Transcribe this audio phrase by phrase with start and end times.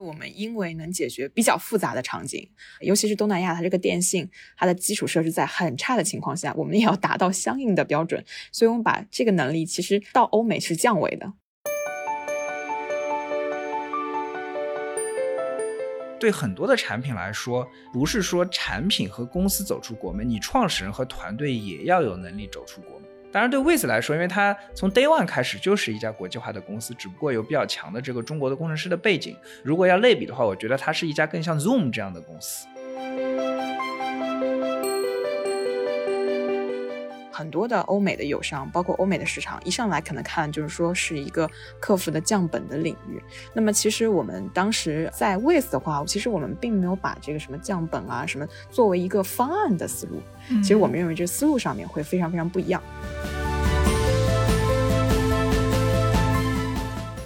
[0.00, 2.48] 我们因为能解决比较复杂的场景，
[2.80, 4.26] 尤其是东南亚，它这个电信
[4.56, 11.34] 它的基础设施在很差的情况下，我们也要达到相应的标准，所以我们把这个能力其实到欧美是降维的。
[16.18, 23.09] 对很多的产品来说，不是说产品和公司走出国门，你创始人和团队也要有能力走出国门。
[23.32, 29.36] 当然，对 w i z 来说，因为它从 Day One 开始就是一家国际化的公司，只不过有比较强的这个中国的工程师的背景。
[29.62, 32.66] 如果要类比的话，我觉得它是一家更像 Zoom 这样的公司。
[37.40, 43.18] 很多的欧美的友商，包括欧美的市场，一上来可能看就是说是一个客服的降本的领域。
[43.54, 50.20] 那么其实我们当时在 With 的话，其实我们并没有把这个什么降本啊什么作为一个方案的思路。
[50.60, 52.82] 其实我们认为这思路上面会非常非常不一样。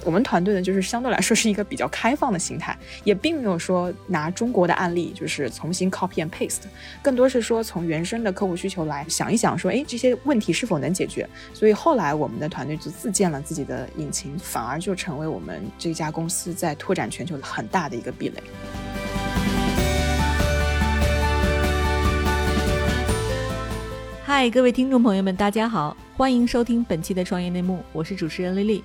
[0.04, 6.64] 我们团队呢，就是相对来说是一个比较开放的心态，也并没有说拿中国的案例就是重新 copy and paste，
[7.00, 11.26] 更多是说从原生的客户需求来想一想，说哎这些问题是否能解决。
[11.54, 18.42] 所以后来我们的团队就自建了自己的引擎，反而就成为我们这家公司在拓展全球的很大的一个壁垒。
[24.22, 28.84] 嗨，各位听众朋友们，大家好，欢迎收听本期的创业内幕，我是主持人丽丽。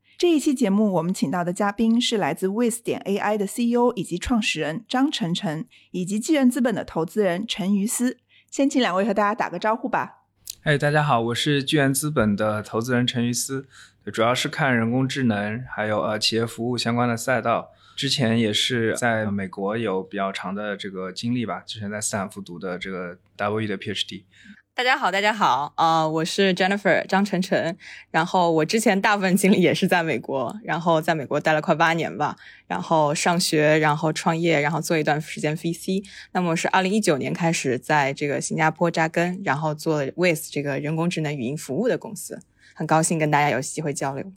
[0.21, 8.19] 这一期节目，我们请到的嘉宾是来自 With 点 AI 的 CEO 以及创始人张晨晨，以及纪元资本的投资人陈于思。
[8.51, 10.25] 先请两位和大家打个招呼吧。
[10.61, 13.65] 哎，大家好，我是纪元资本的投资人陈于思，
[14.13, 17.71] 主要是看人工智能还有呃企业服务相关的赛道。
[17.95, 24.25] 之前也是在美国有比较长的这个经历吧，之前在斯坦福读的这个 W 的 PhD。
[24.73, 26.07] 大家好，大家好啊！
[26.07, 27.77] 我是 Jennifer 张晨晨，
[28.09, 32.37] 然后我之前大部分经历也是在美国，然后在美国待了快八年吧，
[32.67, 36.03] 然后上学，然后创业，然后做一段时间 VC。
[36.31, 42.39] 那么我是二零一九年开始在这个新加坡扎根，然后做 With 这个人工智能语音服务的公司，
[42.73, 44.31] 很高兴跟大家有机会交流。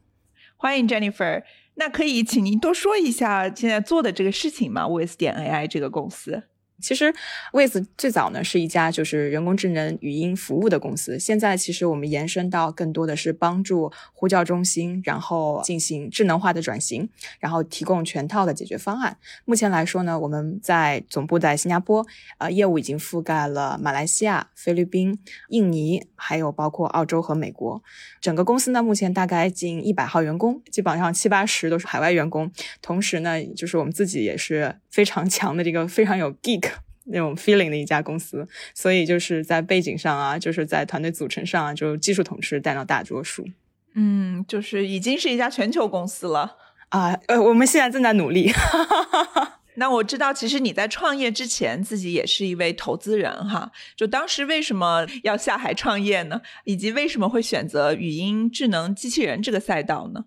[0.57, 1.45] 欢迎 Jennifer，
[1.77, 6.43] 那可以请您多说一下现在做的这个事情吗？With 点 AI 这个公司。
[6.81, 7.15] 其实
[7.53, 11.19] ，With 最早呢是一家就是人工智能语音服务的公司。
[11.19, 17.09] 现在其实我们延伸到更多的是帮助呼叫中心，然后进行智能化的转型，
[17.39, 19.17] 然后提供全套的解决方案。
[19.45, 22.05] 目前来说呢，我们在总部在新加坡，
[22.39, 25.19] 呃，业务已经覆盖了马来西亚、菲律宾、
[25.49, 27.83] 印尼，还有包括澳洲和美国。
[28.21, 32.51] 整个公司呢目前大概近一百号员工，基本上七八十都是海外员工。
[32.83, 36.74] 同时呢，就是我们自己也是非常强的这个非常有 geek。
[37.05, 43.47] 那种 feeling 的一家公司，所以就是在背景上啊，就是在团队组成上啊，就技术同事占到大多数。
[43.95, 46.57] 嗯，就是已经是一家全球公司了
[46.89, 47.19] 啊。
[47.29, 48.51] 呃，我们现在正在努力。
[49.77, 53.73] 那我知道，其实你在创业之前自己也是一位投资人哈。
[53.97, 56.41] 就当时为什么要下海创业呢？
[56.65, 60.27] 以及为什么会选择语音智能机器人这个赛道呢？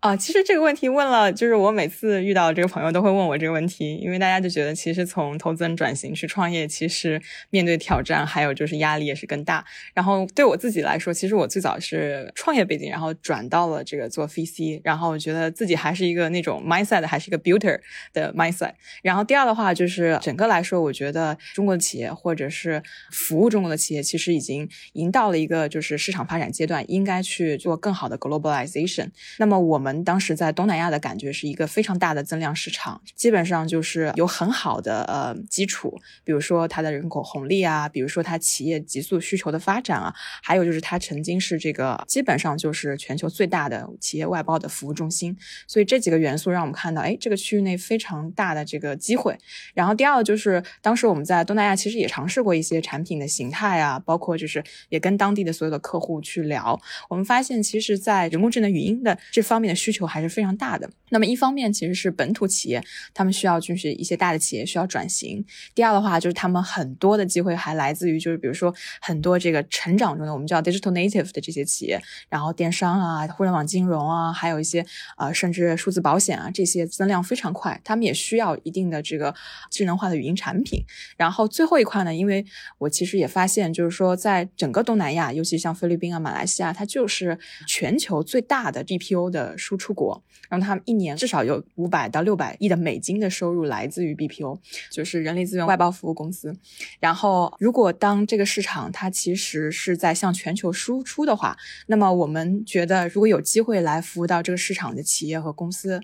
[0.00, 7.20] 啊，其实这个问题问了，就是我每次遇到这个朋友都会问我这个问题，因为大家就觉得其实从投资人转型去创业，其实
[7.50, 9.64] 面对挑战还有就是压力也是更大。
[9.94, 17.80] 然后对我自己来说，其实我最早是创业背景，然后转到了这个做 VC，然后我觉得自己还是一个那种 mindset，还是一个 builder
[18.12, 18.74] 的 mindset。
[19.02, 22.80] 然后第二的话就是整个来说，我觉得中国的企业或者是
[23.10, 29.08] 服务中国的企业，其实已经已经到了一个就是市场发展阶段，应该去做更好的 globalization。
[29.38, 29.85] 那么我们。
[29.86, 40.12] 我们当时在东南亚的感觉是一个非常大的增量市场，基本上就是有很好的呃基础，比如说它的人口红利啊，比如说它企业急速需求的发展啊，
[40.42, 45.36] 还有就是它曾经是这个基本上就是全球最大的企业外包的服务中心，
[45.68, 49.38] 所以这几个元素让我们看到，哎，这个区域内非常大的这个机会。
[49.72, 56.76] 然后第二个就是当时我们在东南亚其实也尝试过一些产品的形态啊，包括就是也跟当地的所有的客户去聊，
[57.08, 59.75] 我们发现其实，在人工智能语音的这方面的。
[59.76, 60.90] 需求还是非常大的。
[61.10, 62.82] 那么一方面其实是本土企业，
[63.14, 65.44] 他们需要就是一些大的企业需要转型；
[65.74, 74.84] 第二的话就是他们很多的机会还来自于就是比如说很多这个成长中的我们叫 digital native 的这些企业，然后电商啊、互联网金融啊，还有一些
[75.18, 79.34] 呃甚至数字保险啊这些增量非常快，他们也需要一定的这个
[79.70, 80.82] 智能化的语音产品。
[81.16, 82.44] 然后最后一块呢，因为
[82.78, 94.60] 我其实也发现就是说在整个东南亚，尤其像菲律宾啊、马来西亚，它就是全球最大的 DPO 的输出国，然后他们一年至少有五百到六百亿的美金的收入来自于 BPO，
[94.92, 96.56] 就是人力资源外包服务公司。
[97.00, 101.56] 然后，如果当这个市场它其实是在向全球输出的话，
[101.88, 106.00] 那么我们觉得如果有机会来服务到这个市场的企业和公司。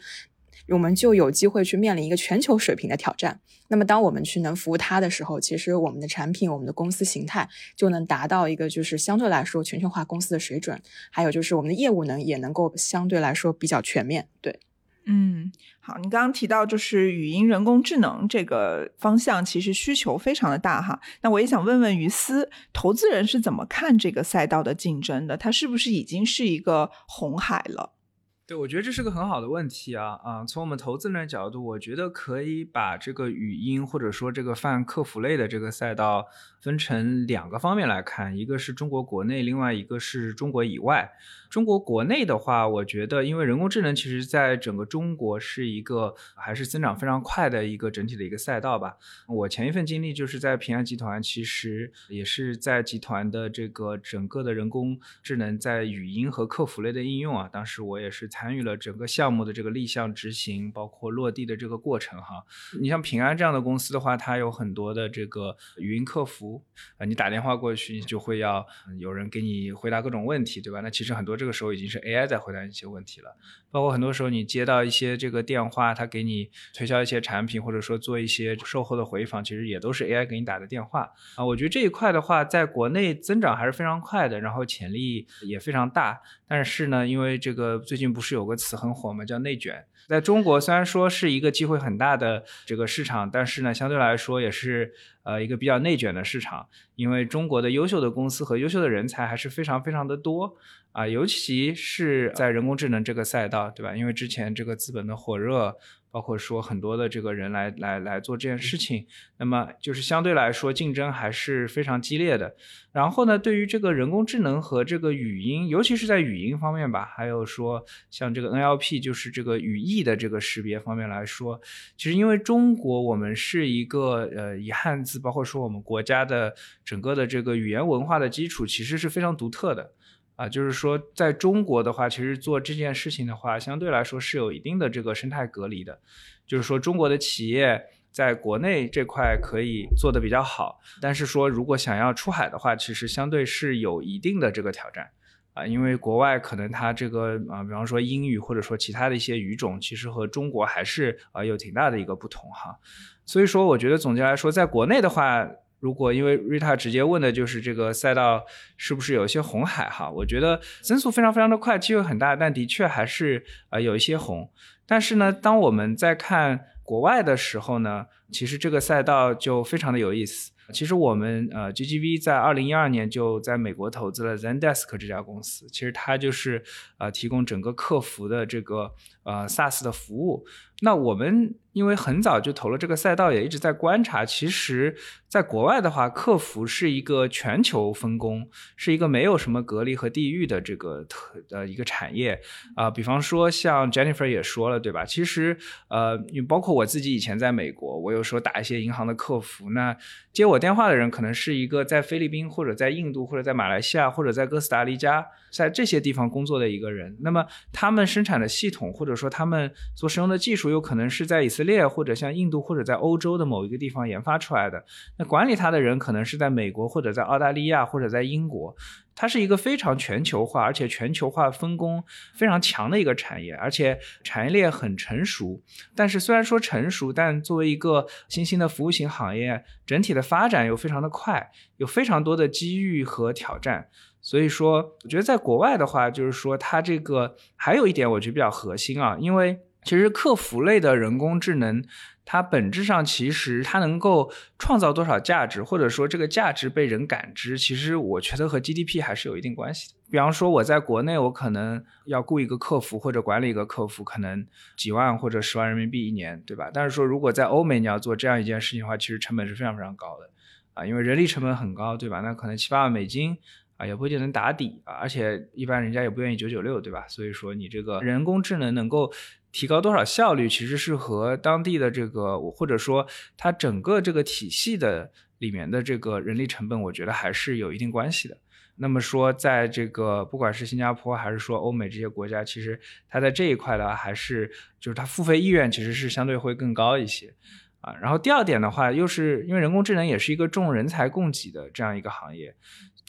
[0.69, 3.41] 我们就有机会去面临一个全球水平的挑战。
[3.69, 10.79] 那么，当我们去能服务它的时候，其实我们的产品、我们的公司形态就能达到一个就是相对来说全球化公司的水准。
[11.11, 14.29] 还有就是我们的业务能也能够相对来说比较全面。
[14.43, 14.61] 对，
[15.07, 15.51] 嗯，
[15.81, 21.01] 好，你刚刚提到就是语音人工智能这个方向，其实需求非常的大哈。
[21.23, 25.37] 那我也想问问于思，投资人是怎么看这个赛道的竞争的？
[25.37, 27.95] 它是不是已经是一个红海了？
[28.45, 30.45] 对，我觉得这是个很好的问题啊啊！
[30.45, 36.27] 从我们投资人的角度，我觉得可以把这个语音或者说这个泛客服类的这个赛道
[36.63, 41.13] 分成两个方面来看，一个是中国国内，另外一个是中国以外。
[41.51, 48.97] 中国国内的话，我觉得因为人工智能其实在整个中国是一个还是增长非常快的一个整体的一个赛道吧。
[49.27, 62.45] 我前一份经历就是在平安集团，其实也是在集团的这个整个的人工智能在语音和客服类的应用啊，当时我也是参与了整个项目的这个立项执行，包括落地的这个过程哈。
[62.81, 66.52] 你像平安这样的公司的话，它有很多的这个语音客服
[66.99, 68.67] 啊，你打电话过去你就会要
[68.99, 70.81] 有人给你回答各种问题，对吧？
[70.81, 71.37] 那其实很多。
[71.37, 73.37] 这个时候已经是 AI 在回答一些问题了，
[73.71, 81.45] 包括很多时候你接到一些这个电话，他给你推销一些产品，或者说做一些售后的回访，其实也都是 AI 给你打的电话啊。
[81.45, 86.21] 我觉得这一块的话，在国内增长还是非常快的，然后潜力也非常大。
[86.47, 89.25] 但是呢，因为这个最近不是有个词很火吗？
[89.25, 89.85] 叫内卷。
[90.09, 100.57] 在中国虽然说是一个机会很大的这个市场，但是呢，相对来说也是呃一个比较内卷的市场，因为中国的优秀的公司和优秀的人才还是非常非常的多。
[100.93, 103.97] 啊，尤其是在人工智能这个赛道，对吧？
[103.97, 105.75] 因为之前这个资本的火热，
[106.13, 109.07] 包括说很多的这个人来来来做这件事情，
[109.39, 112.55] 那么就是相对来说竞争还是非常激烈的。
[112.93, 121.59] 然后呢，对于这个人工智能和这个语音，尤其是在语音方面吧，还有说像这个 NLP，就是这个语义的这个识别方面来说，
[121.97, 126.55] 其实因为中国我们是一个呃以汉字，包括说我们国家的
[126.85, 129.93] 整个的这个语言文化的基础，其实是非常独特的。
[130.43, 136.01] 啊，就是说，在中国的话，其实做这件事情的话，相对来说是有一定的这个生态隔离的。
[136.49, 137.81] 就是说，中国的企业
[138.11, 145.09] 在国内这块可以做的比较好，但是说如果想要出海的话，其实相对是有一定的这个挑战
[145.55, 152.77] 啊，因为国外可能它这个啊，比方说英语或者说其他的一些语种，其实和中国还是啊有挺大的一个不同哈。
[153.25, 155.49] 所以说，我觉得总结来说，在国内的话。
[155.83, 158.45] 如果因为 Rita 直接问的就是这个赛道
[158.77, 164.49] 是不是有一些红海哈，我觉得增速非常非常的快，机会很大，但的确还是呃有一些红。
[164.87, 170.53] 但是呢，当我们在看国外的时候呢，其实这个赛道就非常的有意思。
[170.73, 176.63] 其实我们呃 GGV 在二零一二年就在美国投资了 Zendesk 这家公司，其实它就是
[176.99, 178.93] 呃提供整个客服的这个
[179.25, 180.47] 呃 SaaS 的服务。
[180.85, 184.25] 那我们因为很早就投了这个赛道，也一直在观察。
[184.25, 184.95] 其实，
[185.29, 192.39] 在国外的话，客服是一个全球分工，是一个没有什么隔离和地域的这个特呃一个产业
[192.75, 192.91] 啊。
[192.91, 195.05] 比方说，像 Jennifer 也说了，对吧？
[195.05, 195.57] 其实，
[195.89, 196.19] 呃，
[196.49, 199.97] 包括我自己以前在美国，我有时候打一些银行的客服，那
[200.33, 207.17] 接我电话的人可能是一个在菲律宾或者在印度或者在马来西亚或者在哥斯达黎加，在这些地方工作的一个人。
[207.21, 210.72] 那么，他们生产的系统或者说他们所使用的技术。
[210.73, 214.85] 有可能是在以色列或者像印度或者在欧洲的某一个地方研发出来的。
[215.19, 218.75] 那管理它的人可能是在美国或者在澳大利亚或者在英国。
[219.15, 222.03] 它是一个非常全球化，而且全球化分工
[222.35, 225.63] 非常强的一个产业，而且产业链很成熟。
[225.95, 233.89] 但是虽然说成熟，但作为一个新兴的服务型行业，整体的发展又非常的快，有非常多的机遇和挑战。
[234.23, 239.61] 所以说，我觉得在国外的话，就是说它这个还有一点我觉得比较核心啊，因为。
[239.85, 241.85] 其实客服类的人工智能，
[242.25, 249.95] 它本质上其实它能够创造多少价值，或者说这个价值被人感知，其实我觉得和 GDP 还是有一定关系的。
[250.11, 254.47] 比方说我在国内，我可能要雇一个客服或者管理一个客服，可能
[254.77, 256.71] 几万或者十万人民币一年，对吧？
[256.73, 260.31] 但是说如果在欧美你要做这样一件事情的话，其实成本是非常非常高的
[260.75, 262.21] 啊，因为人力成本很高，对吧？
[262.21, 263.37] 那可能七八万美金
[263.79, 267.09] 啊，也不一定能打底啊，而且一般人家也不愿意九九六，对吧？
[267.09, 269.11] 所以说你这个人工智能能够
[269.53, 273.07] 提高多少效率，其实是和当地的这个或者说
[273.37, 278.37] 它整个这个体系的里面的这个人力成本，我觉得还是有一定关系的。
[278.77, 287.35] 那么说，在这个不管是新加坡还是说欧美这些国家，其实它在这一块的，还是就是它付费意愿其实是相对会更高一些
[287.83, 287.95] 啊。
[288.01, 292.57] 然后第二点的话，又是因为人工智能也是一个重人才供给的这样一个行业，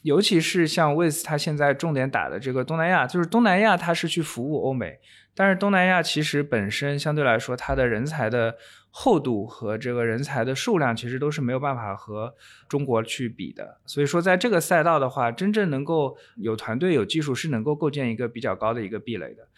[0.02, 4.98] 尤其是像 With 它现在重点打的这个东南亚，就是东南亚它是去服务欧美，
[5.34, 8.56] 但是东南亚其实本身相对来说它的人才的。
[8.96, 12.32] 厚度和这个人才的数量，其实都是没有办法和
[12.68, 13.80] 中国去比的。
[13.86, 19.48] 所以说，在这个赛道的话，真正能够有团队、有技术，是能够构建一个比较高的一个壁垒的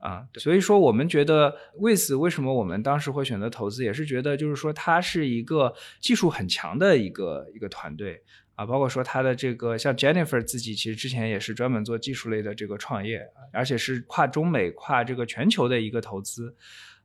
[0.00, 0.24] 啊。
[0.34, 8.20] 所以说，我们觉得 With 为什么我们当时会选择投资，也是觉得就是说，它是一个技术很强的一个一个团队
[8.60, 8.66] 啊。
[8.66, 16.54] 包括说它的这个像 Jennifer 自己，其实之前也是专门做技术类的这个创业，而且是跨中美、跨这个全球的一个投资。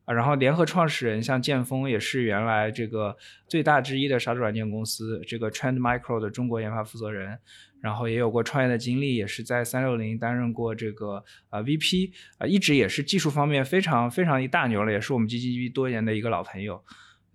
[0.04, 3.16] 啊，然后联合创始人像剑锋也是原来这个
[3.48, 7.36] 最大之一的杀毒软件公司这个 Trend Micro 的中国研发负责人，
[7.80, 16.80] 然后也有过创业的经历，也是在三六零担任过这个呃 VP 啊，一直也是技术方面非常非常一大牛了，也是我们 GGB 多年的一个老朋友。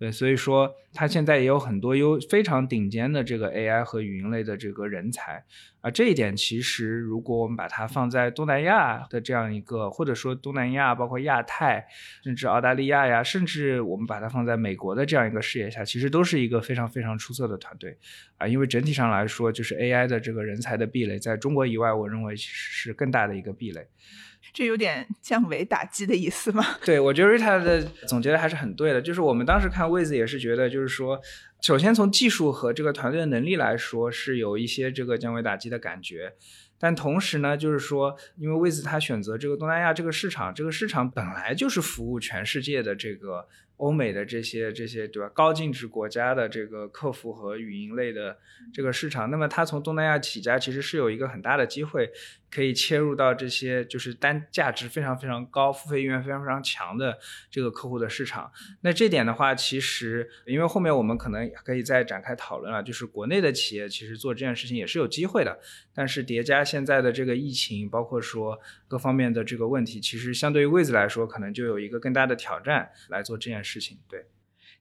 [0.02, 5.44] 对，所以说他现在也有很多优非常顶尖的这个 AI 和语音类的这个人才
[5.80, 11.86] 啊，这一点其实如果我们把它放在东南亚的这样一个，或者说东南亚包括亚太，
[12.24, 17.96] 甚至澳大利亚呀，甚至我们把它放在美国的这样一个视野下，其实都是一个非常非常出色的团队
[18.38, 23.86] 啊，因为整体上来说，就是 AI 的这个人才的壁垒，在中国以外，我认为其实是更大的一个壁垒。
[24.52, 26.64] 这有点降维打击的意思吗？
[26.84, 29.02] 对，我觉得 Rita 的总结的还是很对的。
[29.02, 31.20] 就是我们当时看 Wiz 也是觉得，就是说，
[31.60, 36.34] 首先从技术和这个团队的能力来说，是有一些这个降维打击的感觉。
[36.78, 43.48] 但同时呢，就是说，因为 Wiz 他选择这个东南亚这个市场，这个市场本来就是服务全世界的这个。
[43.78, 45.28] 欧美的这些这些对吧？
[45.34, 48.38] 高净值国家的这个客服和语音类的
[48.72, 52.08] 这个市场，那么他从东南亚起家，其实是有一个很大的机会，
[52.52, 57.18] 可以切入到这些就是单价值非常非常高、付费意愿非常非常强的
[57.50, 58.52] 这个客户的市场。
[58.82, 65.58] 那这点的话，其实因为后面我们可能可以再展开讨论了，就是国内的企业其实做这件事情也是有机会的，
[65.94, 73.62] 但是叠加现在的这个疫情，包括说各方面的这个问题，其实相对于位子来说，可能就有一个更大的挑战来做这件。
[73.64, 74.26] 事情对，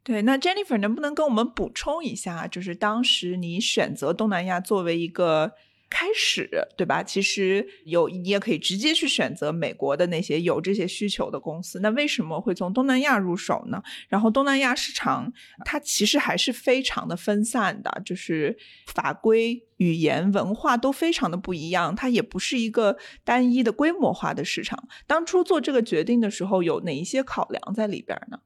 [0.04, 2.48] 对，那 Jennifer 能不能跟我们补充一下？
[2.48, 5.54] 就是当时你选择东南亚作为一个
[5.92, 7.04] 开始，对吧？
[7.04, 11.82] 其实有你也可以直接去选择美国的那些有这些需求的公司。
[11.82, 13.84] 那为什么会从东南亚入手呢？
[14.08, 15.32] 然后东南亚市场
[15.66, 18.58] 它其实还是非常的分散的，就是
[18.88, 24.88] 法规、语言、文化都非常的不一样，它也不是一个单一的规模化的市场。
[25.06, 28.40] 当初做这个决定的时候，有哪一些考量在里边呢？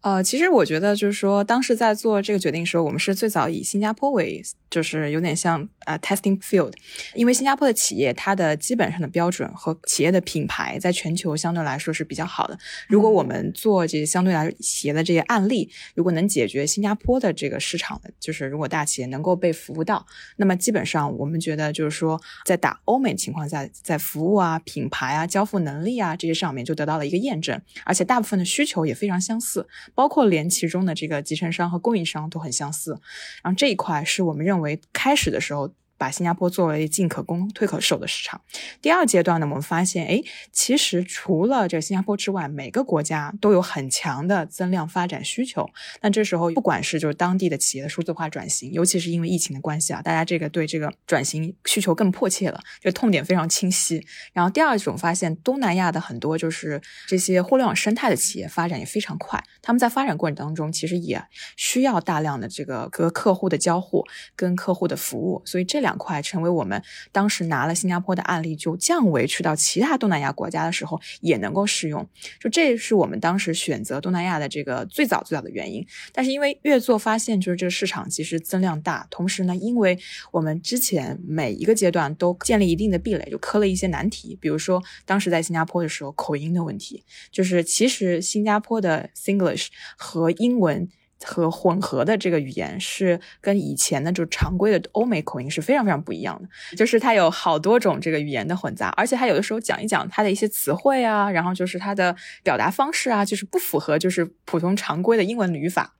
[0.00, 6.72] 呃，其实我觉得就是说，当时在做这个决定的时候，我们是最早以新加坡为，就是有点像呃 testing field，
[7.14, 12.58] 因为新加坡的企业它的基本上的标准和企业的品牌在全球相对来说是比较好的。
[12.88, 20.04] 如果我们做这些相对来企业的这些案例，如果能解决新加坡的这个市场的，就是如果大企业能够被服务到，
[20.36, 29.63] 那么基本上我们觉得就是说，在打欧美情况下，在服务啊、品牌啊、交付能力啊这些上面就得到了一个验证，而且大部分的需求也非常相似。
[29.94, 32.98] 包括连其中的这个集成商和供应商都很相似，
[33.42, 35.70] 然后这一块是我们认为开始的时候。
[36.04, 38.38] 把新加坡作为进可攻退可守的市场。
[38.82, 45.66] 第二阶段呢，我们发现，哎，其实除了这新加坡之外，每个国家都有很强的增量发展需求。
[46.02, 54.06] 那这时候，不管是就是当地的企业的数字化转型，尤其是因为疫情的关系啊，大家这个对这个转型需求更迫切了，这痛点非常清晰。
[54.34, 61.24] 然后第二种发现，东南亚的很多就是这些互联网生态的企业发展也非常快，他们在发展过程当中，其实也
[61.56, 64.04] 需要大量的这个和客户的交互
[64.36, 65.84] 跟客户的服务，所以这。
[65.84, 66.82] 两块成为我们
[67.12, 72.06] 当时拿了新加坡的案例，就降维去到其他东南亚国家的时候也能够适用。
[72.40, 75.86] 就这是我们当时选择东南亚的这个最早最早的原因。
[76.12, 79.98] 但是因为越做发现，就是这个市场其实增量大，同时呢，因为
[80.30, 84.36] 我们之前每一个阶段都建立一定的壁垒，就磕了一些难题。
[84.40, 90.88] 比如说当时在新加坡的时候，口音的问题，就是其实新加坡的 Singlish 和英文。
[91.22, 105.94] 和混合的这个语言是跟以前的就常规的欧美口音是非常非常不一样的，就是它有好多种这个语言的混杂，而且它有的时候讲一讲它的一些词汇啊，然后就是它的表达方式啊，就是不符合就是普通常规的英文语法。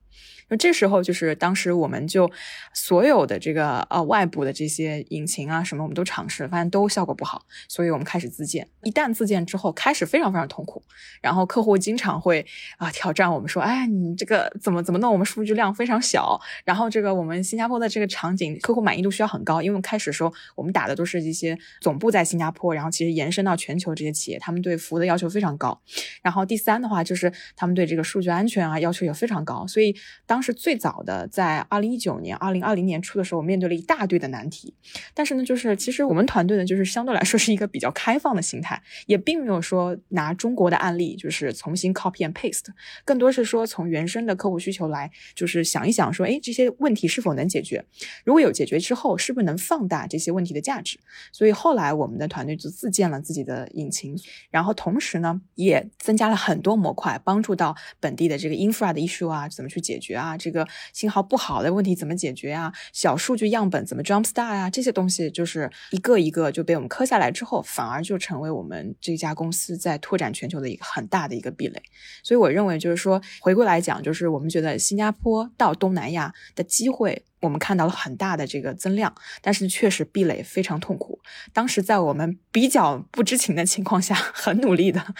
[0.47, 2.29] 那这时候就是当时我们就
[2.73, 8.67] 所有的这个呃外部的这些引擎啊什么我们都尝试了，发现都效果不好，所以我们开始自建。
[8.83, 10.83] 一旦自建之后，开始非常非常痛苦，
[11.21, 12.45] 然后客户经常会
[12.77, 15.11] 啊挑战我们说，哎，你这个怎么怎么弄？
[15.11, 25.79] 我们数据量非常小，然后这个我们新加坡的这个场景客户满意度需要很高，因为开始的时候我们打的都是一些总部在新加坡，然后其实延伸到全球这些企业，他们对服务的要求非常高。
[26.21, 34.73] 然后第三的话就是他们对这个数据安全啊要求也非常高，所以当当时最早的在二零一九年、二零二零年初的时候，我面对了一大堆的难题。
[35.13, 42.65] 但是呢，就是其实我们团队呢，就是相对来说是一个比较开放的心态，也并没有说拿中国的案例就是重新 copy and paste，
[43.05, 47.85] 更多是说从原生的客户需求来，就是想一想说，哎，这些问题是否能解决？
[48.25, 50.99] 如果有解决之后，是不是能放大这些问题的价值？
[51.31, 60.24] 所以后来我们的团队就自建了自己的引擎，然后同时呢，也增加了很多模块，帮助到本地的这个 infra 的 issue 啊，怎么去解决啊？
[60.25, 62.73] 啊这个信号不好的问题怎么解决啊？
[62.91, 64.69] 小数据样本怎么 jump start 啊？
[64.69, 71.81] 这些东西就是一个一个就被我们磕下来之后，反而就成为我们这家公司在拓展全球的一个很大的一个壁垒。
[72.23, 77.23] 所以我认为就是说，回归来讲，就是我们觉得新加坡到东南亚的机会。
[77.41, 81.19] 我们看到了很大的这个增量，但是确实壁垒非常痛苦。
[81.53, 85.13] 当时在我们比较不知情的情况下，很努力的，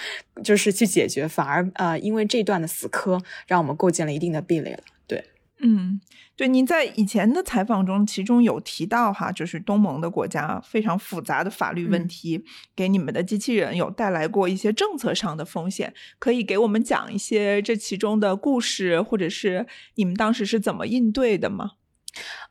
[0.43, 4.79] 就是去解决，反而呃，因为这段的死磕，让我们构建了一定的壁垒了。
[5.07, 5.23] 对，
[5.59, 5.99] 嗯，
[6.35, 12.43] 对，您在以前的采访中，其中有提到哈，就是东盟的国家非常复杂的法律问题，
[12.75, 21.71] 给你们的机器人有带来过一些政策上的风险，可以给我们讲一些这其中的故事，或者是你们当时是怎么应对的吗？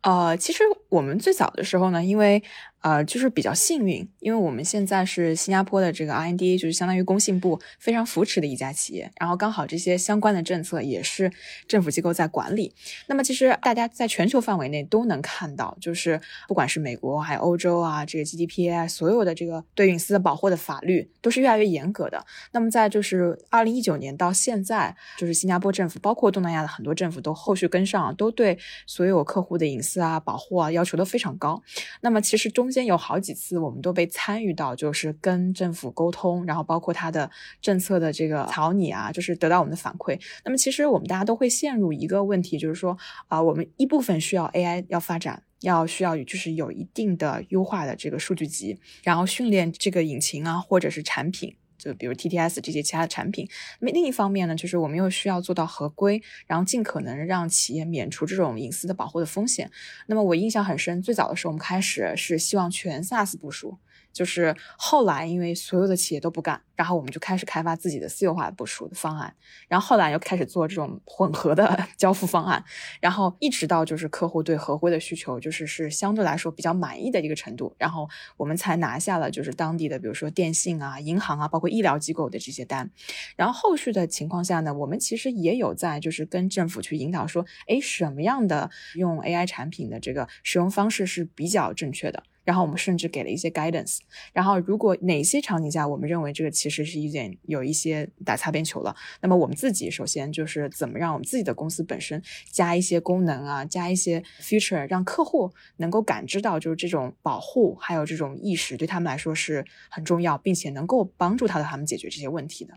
[0.02, 2.42] 呃，其实我们最早的时候呢，因为
[2.84, 11.32] 呃，就是比较幸运，因为我们现在是新加坡的这个 RND，就是相当于工信部非常扶持的一家企业，然后刚好这些相关的政策也是
[11.66, 12.74] 政府机构在管理。
[13.06, 22.22] 那么其实大家在全球范围内都能看到，就是不管是美国还有欧洲啊，这个 GDP 所有的这个对隐私的保护的法律都是越来越严格的。
[22.52, 31.62] 那么在就是二零一九年到现在，就是新加坡政府，包括东南亚的很多政府都后续跟上，都对所有客户的隐私啊保护啊要求都非常高。
[32.02, 37.30] 那么其实中间有好几次，我们都被参与到，就是跟政府沟通，然后包括他的
[37.62, 40.20] 政策的这个草拟啊，就是得到我们的反馈。
[40.44, 51.56] 那么其实我们大家都会陷入一个问题，就是说啊，我们一部分需要 AI 要发展，要需要就是有一定的优化的这个数据集，然后训练这个引擎啊，或者是产品。
[51.84, 53.46] 就比如 TTS 这些其他的产品，
[53.80, 59.70] 那么另一方面呢，就是我们又需要做到合规，然后尽可能让企业免除这种隐私的保护的风险。
[60.06, 63.78] 那么我印象很深，最早的时候我们开始是希望全 SaaS 部署。
[64.14, 69.34] 就是后来，因为所有的企业都不干，然后我们就开始开发自己的私有化部署的方案，
[69.68, 72.64] 然后后来又开始做这种混合的 交付方案，
[73.00, 82.88] 然后一直到就是客户对合规的需求就是是相对来说比较满意的一个程度，然后我们才拿下了就是当地的比如说电信啊、银行啊，包括医疗机构的这些单，
[83.36, 92.22] 然后后续的情况下呢，我们其实也有在就是跟政府去引导说，哎，什么样的用 AI 产品的这个使用方式是比较正确的。
[92.44, 93.98] 然后我们甚至给了一些 guidance。
[94.32, 112.74] 然后如果哪些场景下我们认为这个其实是一点有一些打擦边球了，那么我们自己首先就是怎么让我们自己的公司本身加一些功能啊，加一些 feature，让客户能够感知到就是这种保护还有这种意识对他们来说是很重要，并且能够帮助他的他们解决这些问题的。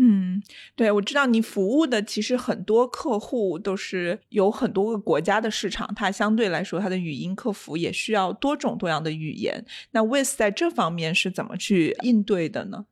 [0.00, 0.40] 嗯，
[0.76, 9.64] 对，我知道你服务的其实很多客户都是有很多个国家的市场，它相对来说它的语音客服也需要多种多样的语言。
[9.90, 12.86] 那 With 在这方面是怎么去应对的呢？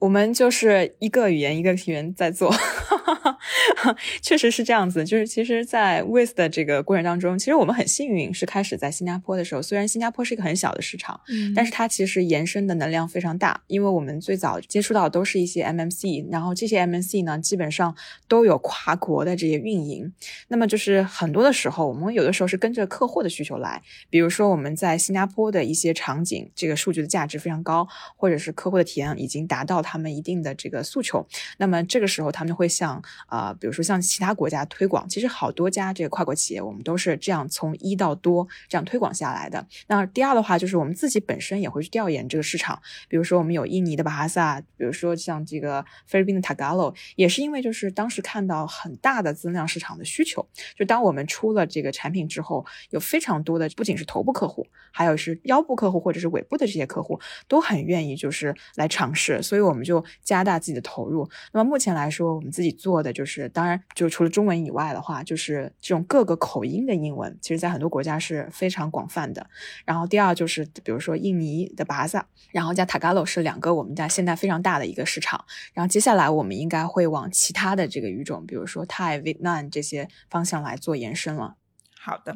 [0.00, 2.50] 我们就是一个语言一个语言在做，
[4.22, 5.04] 确实是这样子。
[5.04, 9.60] 就是其实，在 With 的这个过程当中，其实我们很幸运，是开始在新加坡的时候。
[9.60, 13.60] 虽然新加坡是一个很小的市场，嗯，但是它其实延伸的能量非常大。
[13.66, 17.94] 因为我们最早接触到的都是一些 MMC，然后这些 MMC 呢，基本上
[18.26, 20.10] 都有跨国的这些运营。
[20.48, 23.82] 那么就是很多的时候，我们有的时候是跟着客户的需求来。
[24.08, 27.86] 比如说我们在新加坡的一些场景，这个数据的价值非常高，
[28.16, 29.82] 或者是客户的体验已经达到。
[29.90, 31.26] 他们一定的这个诉求，
[31.58, 39.66] 那么这个时候他们会向啊，比如说像其他国家推广，其实好多家这个跨国企业，我们都是这样从一到多这样推广下来的。
[39.88, 50.46] 那第二的话，就是我们自己本身也会去调研这个市场，比如说我们有印尼的巴哈萨，比如说像这个菲律宾的塔加罗，也是因为就是当时看到很大的增量市场的需求，
[50.78, 61.26] 就当我们出了这个产品之后，有非常多的不仅是头部客户，还有是腰部客户或者是尾部的这些客户都很愿意就是来尝试，所以我们我们就加大自己的投入。
[61.52, 69.46] 那么目前来说，我们自己做的就是，当然就除了中文以外的话，就是这种各个口音的英文，其实在很多国家是非常广泛的。
[69.86, 75.42] 然后第二就是，比如说印尼的巴萨，然后加塔加罗是两个我们家现在非常大的一个市场。
[75.72, 81.56] 然后接下来我们应该会往其他的这个语种，比如说泰、越南这些方向来做延伸了。
[82.02, 82.34] 好的，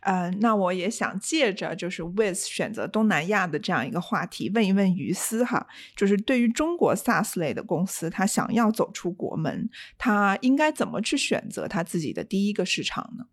[0.00, 13.26] 呃，那我也想借着就是 with 选择东南亚的这样一个话题，问一问于思哈，就是对于中国 SaaS 类的公司，他想要走出国门，他应该怎么去选择他自己的第一个市场呢？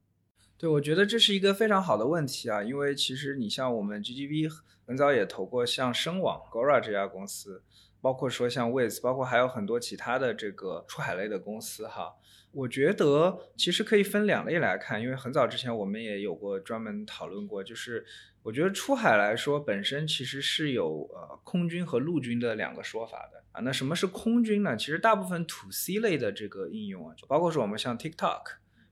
[0.60, 4.48] 对，我觉得这是一个非常好的问题啊，因为其实你像我们 GGB
[4.86, 7.63] 很早也投过像声网 Gora 这家公司，
[8.00, 12.13] 包括说像 with，包括还有很多其他的这个出海类的公司哈。
[12.52, 18.06] 我觉得其实可以分两类来看，因为很早之前我们也有过专门讨论过，就是
[18.44, 23.62] 我觉得出海来说本身其实是有呃空军和陆军的两个说法的啊。
[23.62, 24.76] 那什么是空军呢？
[24.76, 28.42] 其实大部分 to C 类的这个应用啊，就包括说我们像 TikTok。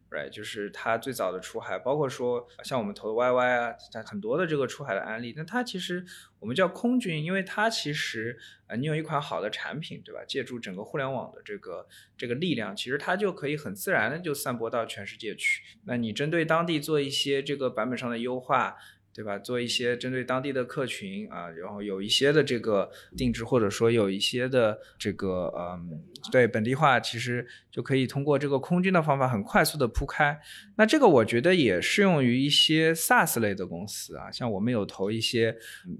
[0.09, 6.05] right，就是它最早的出海，包括说像我们投的 YY 啊，它很多的这个出海的案例，那它其实
[6.39, 10.21] 我们叫空军，因为它其实啊，你有一款好的产品，对吧？
[10.27, 15.63] 借助整个互联网的这个这个力量，其实它就可以很自然的就散播到全世界去。
[15.85, 18.77] 那你针对当地做一些这个版本上的优化。
[19.19, 19.37] 对吧？
[19.37, 26.01] 做一些针对当地的客群啊，然后有一些的这个定制，或者说有一些的这个嗯，
[26.31, 30.39] 对本地化，其实就可以通过这个空军的方法很快速的铺开。
[30.77, 35.57] 那这个我觉得也适用于一些 SaaS 类的公司啊，像我们有投一些，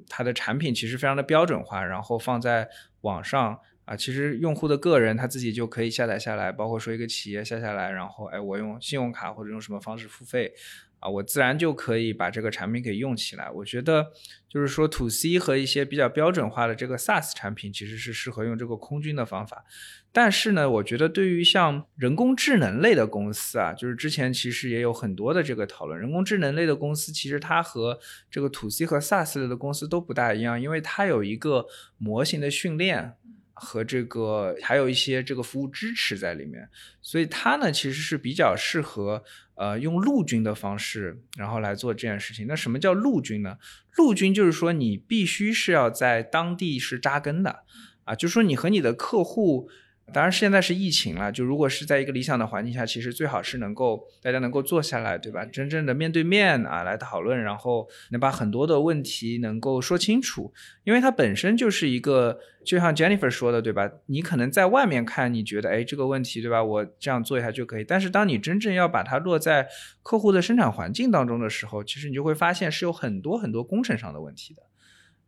[0.08, 2.70] 它的产品其实非常的标准化，然后放在
[3.02, 10.54] 网上啊，其实用户的个人他自己就可以下载下来，包括说一个企业下下来，然后哎，我用信用卡或者用什么方式付费。
[11.00, 13.50] 啊，我自然就可以把这个产品给用起来。
[13.50, 14.12] 我觉得
[14.48, 19.64] 就是说，to C 和一些比较标准化的这个 SaaS 产品，其实是适合用这个空军的方法。
[20.12, 26.00] 但是呢，我觉得对于像人工智能类的公司啊，就是之前其实也有很多的这个讨论。
[26.00, 33.14] 人工智能类的公司，其实它和这个 to C 和 SaaS 类的公司都不大一样，因为它有一个模型的训练。
[33.60, 36.70] 和这个还有一些这个服务支持在里面，
[37.02, 39.24] 所以它呢其实是比较适合
[39.56, 42.48] 呃用陆军的方式，然后来做这件事情。
[42.48, 43.58] 那什么叫陆军呢？
[43.98, 47.64] 陆军就是说你必须是要在当地是扎根的
[48.06, 49.70] 啊，就是说你和你的客户。
[50.12, 51.32] 当然，现在是疫情了。
[51.32, 55.46] 就如果是在一个理想的环境下，其实最好是能够大家能够坐下来，对吧？
[55.46, 60.52] 真正的面对面啊来讨论，然后能把很多的问题能够说清楚。
[60.84, 63.90] 因为它本身就是一个，就像 Jennifer 说的，对吧？
[64.08, 66.64] 你可能在外面看，你觉得哎这个问题，对吧？
[66.64, 67.84] 我这样做一下就可以。
[67.84, 69.68] 但是当你真正要把它落在
[70.02, 74.64] 客户的生产环境当中的时候，其实你就会发现是有很多很多工程上的问题的。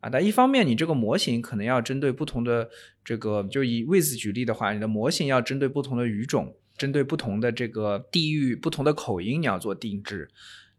[0.02, 2.70] 啊，但一方面，你这个模型可能要针对不同的
[3.06, 10.28] 这个，就以 with 举例的话，你的模型要针对不同的语种，针对不同的这个地域、不同的口音，你要做定制。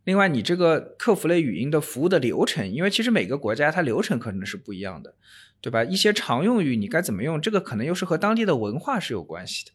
[0.04, 5.14] 另外，你这个客服类语音的服务的流程，因为其实每个国家它流程可能是不一样的，
[5.60, 5.84] 对吧？
[5.84, 9.70] 一些常用语你该怎么用，这个可能又是和当地的文化是有关系的。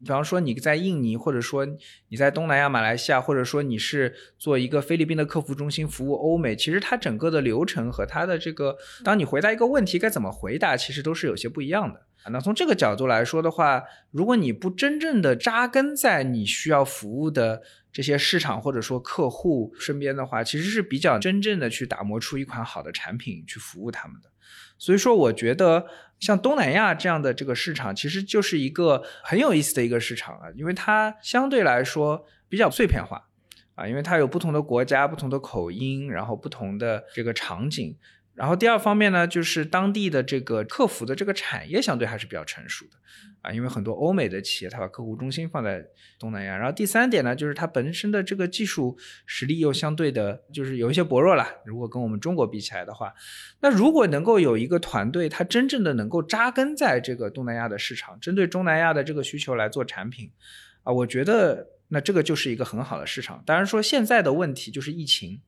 [0.00, 1.66] 比方说你在印尼，或者说
[2.08, 12.06] 你在东南亚、马来西亚，或者说你是做一个菲律宾的客服中心服务欧美，其实它整个的流程和它的这个，当你回答一个问题该怎么回答，其实都是有些不一样的。
[12.30, 24.30] 那从这个角度来说的话，如果你不真正的扎根在你需要服务的这些市场或者说客户身边的话，其实是比较真正的去打磨出一款好的产品去服务他们的。
[24.78, 25.86] 所以说，我觉得
[26.24, 33.28] 像东南亚这样的这个市场，其实就是一个很有意思的一个市场啊，因为它相对来说比较碎片化
[33.74, 37.94] 啊，因为它有不同的国家、不同的口音，然后不同的这个场景。
[38.34, 42.96] 然后第二方面呢，就是当地的这个客服的这个产业相对还是比较成熟的
[43.42, 45.86] 啊，因为很多欧美的企业它把客户中心放在
[46.18, 46.56] 东南亚。
[46.56, 51.46] 然后第三点呢，就是它本身的这个技术实力又相对的，就是有一些薄弱了。
[51.64, 53.14] 如果跟我们中国比起来的话，
[53.60, 60.28] 那如果能够有一个团队，它真正的能够扎根在这个东南亚的市场，针对东南亚的这个需求来做产品
[60.82, 63.40] 啊，我觉得那这个就是一个很好的市场。
[63.46, 65.40] 当然说现在的问题就是疫情。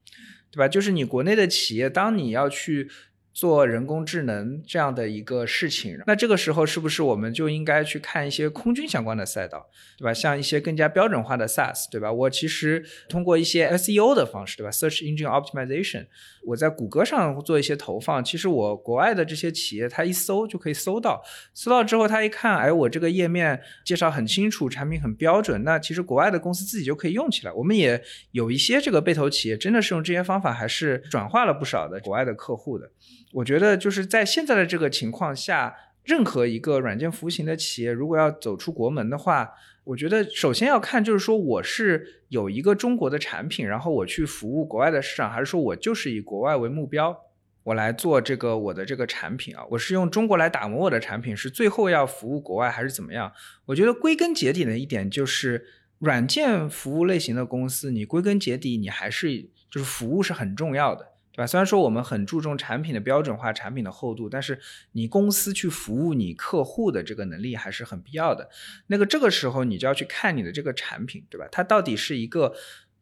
[0.57, 0.67] 对吧？
[0.67, 2.91] 就是你国内的企业，当你要去
[3.37, 9.69] 做人工智能这样的一个事情，那这个时候是不是我们就应该去看一些空军相关的赛道，
[9.99, 10.15] 对吧？
[10.15, 12.11] 像一些更加标准化的 SaaS，对吧？
[12.11, 16.07] 我其实通过一些 SEO 的方式，对吧？Search Engine Optimization，
[16.47, 21.23] 我在谷歌上做一些投放，其实我国外的这些企业，它一搜就可以搜到，
[21.53, 27.53] 搜到之后他一看，哎，我这个页面介绍很清楚，产品很标准，那其实国外的公司自己就可以用起来。
[27.53, 32.91] 我们也有一些这个被投企业，真的是用这些方法，还是转化了不少的国外的客户的。
[33.37, 39.53] 我觉得就是在现在的这个情况下，任何一个软件服务型的企业，如果要走出国门的话，
[39.85, 47.15] 我觉得首先要看就是说，我是有一个中国的产品，然后我去服务国外的市场，还是说我就是以国外为目标，
[47.65, 49.63] 我来做这个我的这个产品啊？
[49.73, 53.31] 我是用中国来打磨我的产品，是最后要服务国外还是怎么样？
[53.67, 55.67] 我觉得归根结底的一点就是，
[55.99, 61.13] 软件服务类型的公司，你归根结底你还是就是服务是很重要的。
[61.37, 61.47] 对吧？
[61.47, 64.59] 虽然说我们很注重产品的标准化、产品的厚度，但是
[64.93, 68.49] 你公司去服务你客户的这个能力还是很必要的。
[68.87, 71.47] 那个这个时候你就要去看你的这个产品，对吧？
[71.53, 72.55] 它到底是一个。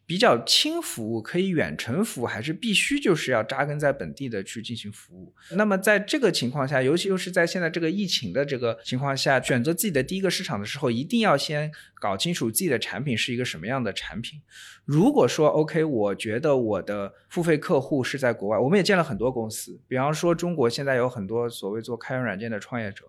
[0.07, 5.35] 比较轻服务可以远程服务，还是必须就是要扎根在本地的去进行服务？
[5.53, 11.73] 那么在这个情况下，尤其又是在现在这个疫情的这个情况下，选择自己的第一个市场的时候，一定要先
[12.05, 14.39] 搞清楚自己的产品是一个什么样的产品。
[14.85, 23.07] 如果说 OK，我觉得我的付费客户是在国外，我们也见了很多公司，比方说中国现在有很多所谓做开源软件的创业者。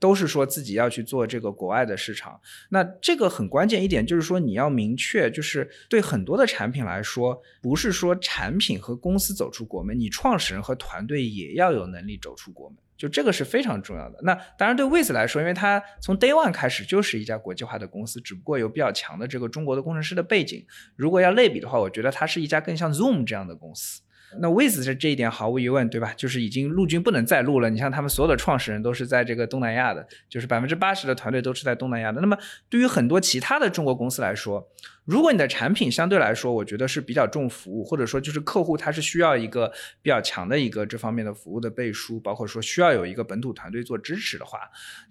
[0.00, 14.18] 都是说自己要去做这个国外的市场，那这个很关键一点就是说你要明确，就是对很多的产品来说，不是说产品和公司走出国门，你创始人和团队也要有能力走出国门，就这个是非常重要的。
[14.22, 20.66] 那当然对 Wiz 来说，因为它从 Day One 开始就是一家国际化的公司，只不过有比较强的这个中国的工程师的背景。
[20.96, 24.02] 如果要类比的话，我觉得它是一家更像 Zoom 这样的公司。
[24.40, 26.12] 那 Wiz 是这一点毫无疑问，对吧？
[26.14, 27.70] 就是已经陆军不能再陆了。
[27.70, 32.20] 你像他们所有的创始人都是在这个东南亚的，就是百分之八十的团队都是在东南亚的。
[32.20, 32.36] 那么
[32.68, 34.70] 对于很多其他的中国公司来说，
[35.04, 44.58] 如果你的产品相对来说，我觉得是比较重服务，或者说就是客户他是需要一个比较强的一个这方面的服务的背书，包括说需要有一个本土团队做支持的话，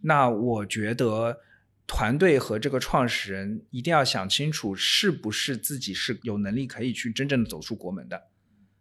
[0.01, 1.39] 那我觉得
[1.87, 8.21] 团队和这个创始人一定要想清楚，是不是自己是有能力可以去真正的走出国门的。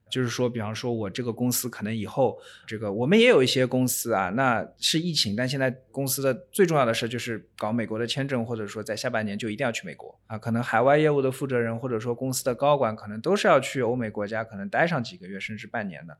[0.08, 10.38] 就是说，比方说，我这个公司可能以后这个，我们也有一些公司啊，那是疫情，但现在公司的最重要的事就是搞美国的签证，或者说在下半年就一定要去美国啊。
[10.38, 16.16] 可能海外业务的负责人或者说公司的高管，可能都是要去欧美国家，可能待上几个月甚至半年的。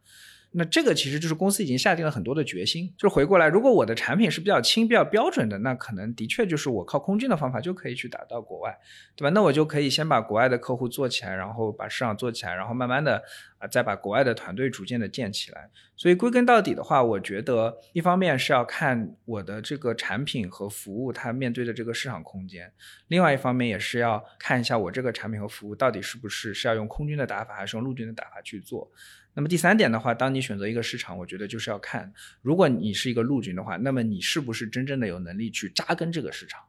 [0.52, 8.78] 那这个其实就是公司已经下定了很多的决心，就是回过来，如果我的产品是比较轻、比较标准的，那可能的确就是我靠空军的方法就可以去打到国外，
[9.14, 9.30] 对吧？
[9.30, 13.22] 那我就可以先把国外的客户做起来，然后把市场做起来，然后慢慢的
[13.58, 15.68] 啊，再把国外的团队逐渐的建起来。
[15.94, 22.72] 所以归根到底的话，我觉得一方面是要看我的这个产品和服务它面对的这个市场空间，
[23.08, 28.90] 另外一方面也是要看一下我这个产品和服务到底是不是是要用空军的打法，还是用陆军的打法去做。
[29.38, 36.62] 那么第三点的话，当你选择一个市场，我觉得就是要看，如果你是一个陆军的话，那么你是不是真正的有能力去扎根这个市场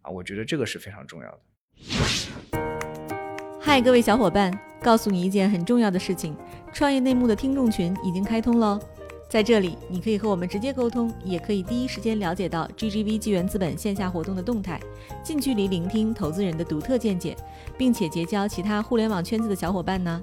[0.00, 0.10] 啊？
[0.10, 1.38] 我觉得这个是非常重要的。
[3.60, 6.34] 嗨，各位小伙伴，告诉你一件很重要的事情：
[6.72, 8.80] 创业内幕的听众群已经开通喽。
[9.28, 14.80] 在这里，你可以和我们直接沟通，也可以第一时间了解到 GGV 纪元资本线下活动的动态，
[15.22, 17.36] 近距离聆听投资人的独特见解，
[17.76, 20.22] 并且结交其他互联网圈子的小伙伴呢。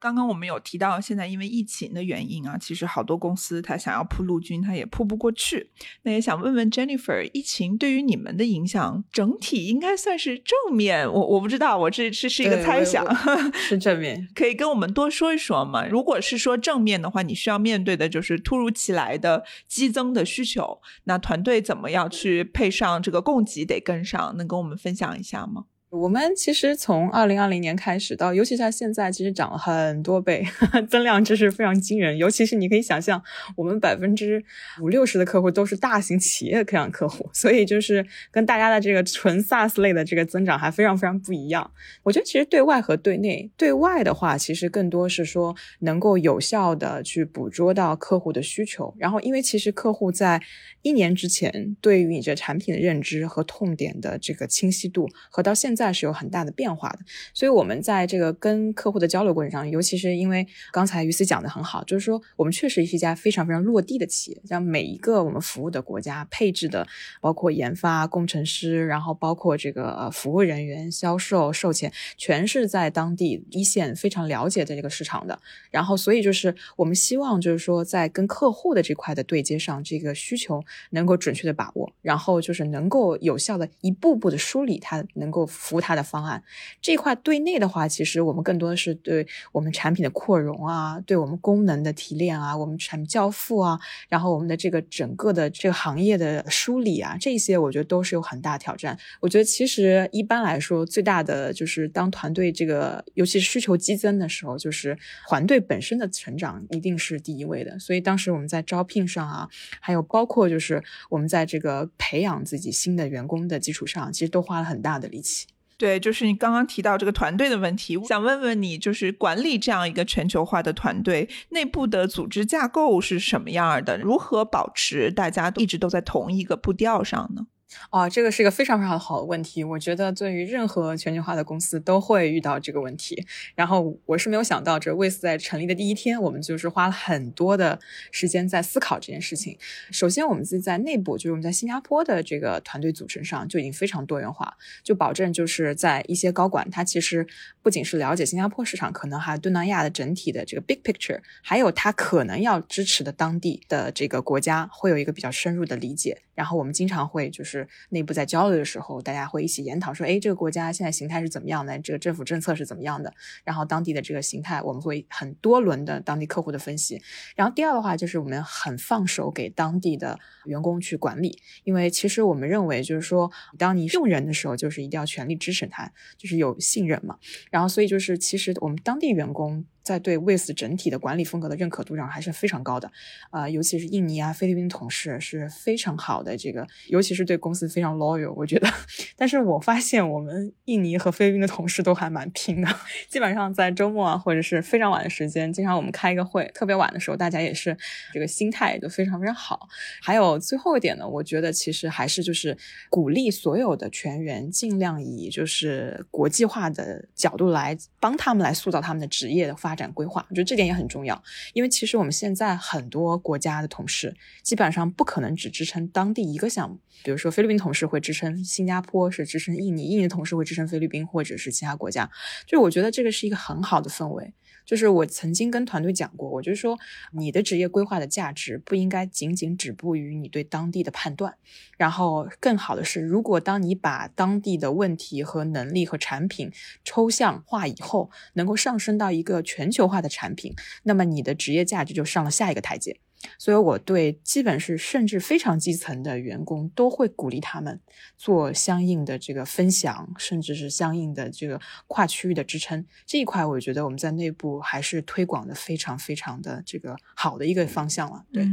[0.00, 5.70] 刚刚我们有提到，现在因为疫情的原因啊，其实好多公司他想要铺陆军，他也铺不过去。
[6.02, 11.10] 那也想问问 Jennifer，疫情对于你们的影响整体应该算是正面？
[11.12, 13.04] 我我不知道，我这这是一个猜想，
[13.52, 15.86] 是正面， 可以跟我们多说一说吗？
[15.86, 24.36] 如果是说正面的话，你需要面对的就是突如其来的激增的需求，那团队怎么样去配上这个供给得跟上？
[24.36, 25.64] 能跟我们分享一下吗？
[25.90, 30.44] 我们其实从二零二零年开始到，尤其是现在，其实涨了很多倍，
[30.90, 32.18] 增量真是非常惊人。
[32.18, 33.22] 尤其是你可以想象，
[33.56, 34.44] 我们百分之
[34.82, 41.70] 五六十的客户都是大型企业这样客户，所以就是跟大家的这个纯 SaaS 类的这个增长还非常非常不一样。
[42.02, 50.42] 我觉得其实对外和对内，对外的话其实更多是说能够有效的去捕捉到客户的需求，然后因为其实客户在
[50.82, 56.98] 一年之前对于你这产品的认知和痛点的这个清晰度，和到现在在是有很大的变化的。
[57.32, 66.84] 所以，我们在这个跟客户的交流过程上，尤其是因为刚才于思讲的很好，就是说我们确实是一家非常非常落地的企业，像每一个我们服务的国家配置的，
[67.20, 75.40] 包括研发、工程师，然后包括这个服务人员、销售、售前，全是在当地一线非常了解的这个市场的。
[75.70, 80.58] 然后，所以就是我们希望就是说，在跟客户的这块的对接上，这个需求。
[80.90, 86.42] 能够准确的把握，然后就是能够有效的一步步的梳理它，能够服务它的方案。
[86.80, 98.98] 这块对内的话，其实我们更多的是对我们产品的扩容啊，对我们功能的提炼啊，我们产品交付啊，然后我们的这个整个的这个行业的梳理啊，这些我觉得都是有很大挑战。
[99.20, 107.78] 我觉得其实一般来说，最大的就是当团队这个尤其是需求激增的时候，就是团队本身的成长一定是第一位的。
[107.78, 109.48] 所以当时我们在招聘上啊，
[109.80, 110.58] 还有包括就。
[110.58, 115.46] 是我们在这个培养自己新的员工的基础上，其实都花了很大的力气。
[115.78, 123.96] 对，就是你刚刚提到这个团队的问题，想问问你，就是管理这样一个全球化的团队，内部的组织架构是什么样的？
[123.96, 127.46] 如何保持大家一直都在同一个步调上呢？
[127.90, 129.62] 哦，这个是一个非常非常好的问题。
[129.64, 133.26] 我觉得对于任何全球化的公司都会遇到这个问题。
[133.54, 137.78] 然后我是没有想到，这 With 在成立的第一天，我们就是花了很多的
[138.10, 139.58] 时间在思考这件事情。
[139.90, 147.26] 首先，我们自己在内部，就是我们在新加坡的这个团队组成上就已经非常多元化，就保证就是在一些高管，他其实
[147.62, 156.18] 不仅是了解新加坡市场，可能还东南亚的整体的这个 big picture，还有他可能要支持的当地的这个国家，会有一个比较深入的理解。
[156.34, 157.57] 然后我们经常会就是
[157.88, 161.78] 内部在交流的时候，大家会一起研讨说，哎，这个国家现在形态是怎么样的？
[161.78, 163.12] 这个政府政策是怎么样的？
[163.44, 167.00] 然后当地的这个形态，我们会很多轮的当地客户的分析。
[167.34, 177.18] 然后第二的话，就是我们很放手给当地的员工去管理，因为其实我们认为，就是说，当你用人的时候，就是一定要全力支持他，就是有信任嘛。
[177.50, 179.64] 然后所以就是，其实我们当地员工。
[179.88, 182.92] 在对 With 整体的管理风格的认可度上还是非常高的，
[183.30, 188.68] 啊，尤其是印尼啊、菲律宾同事是非常好的，这个尤其是对公司非常 loyal，我觉得。
[189.16, 192.68] 但是我发现我们印尼和菲律宾的同事都还蛮拼的，
[193.08, 197.74] 基本上在周末啊或者是非常晚的时间，经常我们开一个会，特别晚的时候，大家也是
[198.12, 199.68] 这个心态都非常非常好。
[200.02, 202.56] 还有最后一点呢，我觉得其实还是就是
[202.90, 209.77] 鼓励所有的全员尽量以就是国际化的角度来帮他们来塑造他们的职业的发展。
[209.78, 211.22] 展规划，我觉得这点也很重要，
[211.54, 222.10] 因为其实我们现在很多国家的同事基本上不可能只支撑当地一个项目，比如说菲律宾同事会支撑新加坡，是支撑印尼，印尼同事会支撑菲律宾或者是其他国家，
[222.46, 224.34] 就我觉得这个是一个很好的氛围。
[224.68, 226.78] 就是我曾经跟团队讲过，我就说
[227.12, 231.34] 你的职业规划的价值不应该仅仅止步于你对当地的判断，
[231.78, 236.52] 然后更好的是，如果当你把当地的问题和能力和产品
[236.84, 243.00] 抽象化以后，能够上升到一个全球化的产品，那么你的职业价值就上了下一个台阶。
[243.36, 247.80] 所以，我对基本是甚至非常基层的员工都会鼓励他们
[248.16, 252.86] 做相应的这个分享，甚至是相应的这个跨区域的支撑。
[253.04, 258.24] 这一块，我觉得我们在内部还是推广的非常非常的这个好的一个方向了。
[258.32, 258.46] 对，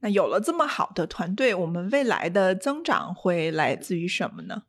[0.00, 4.64] 那有了这么好的团队，我们未来的增长会来自于什么呢？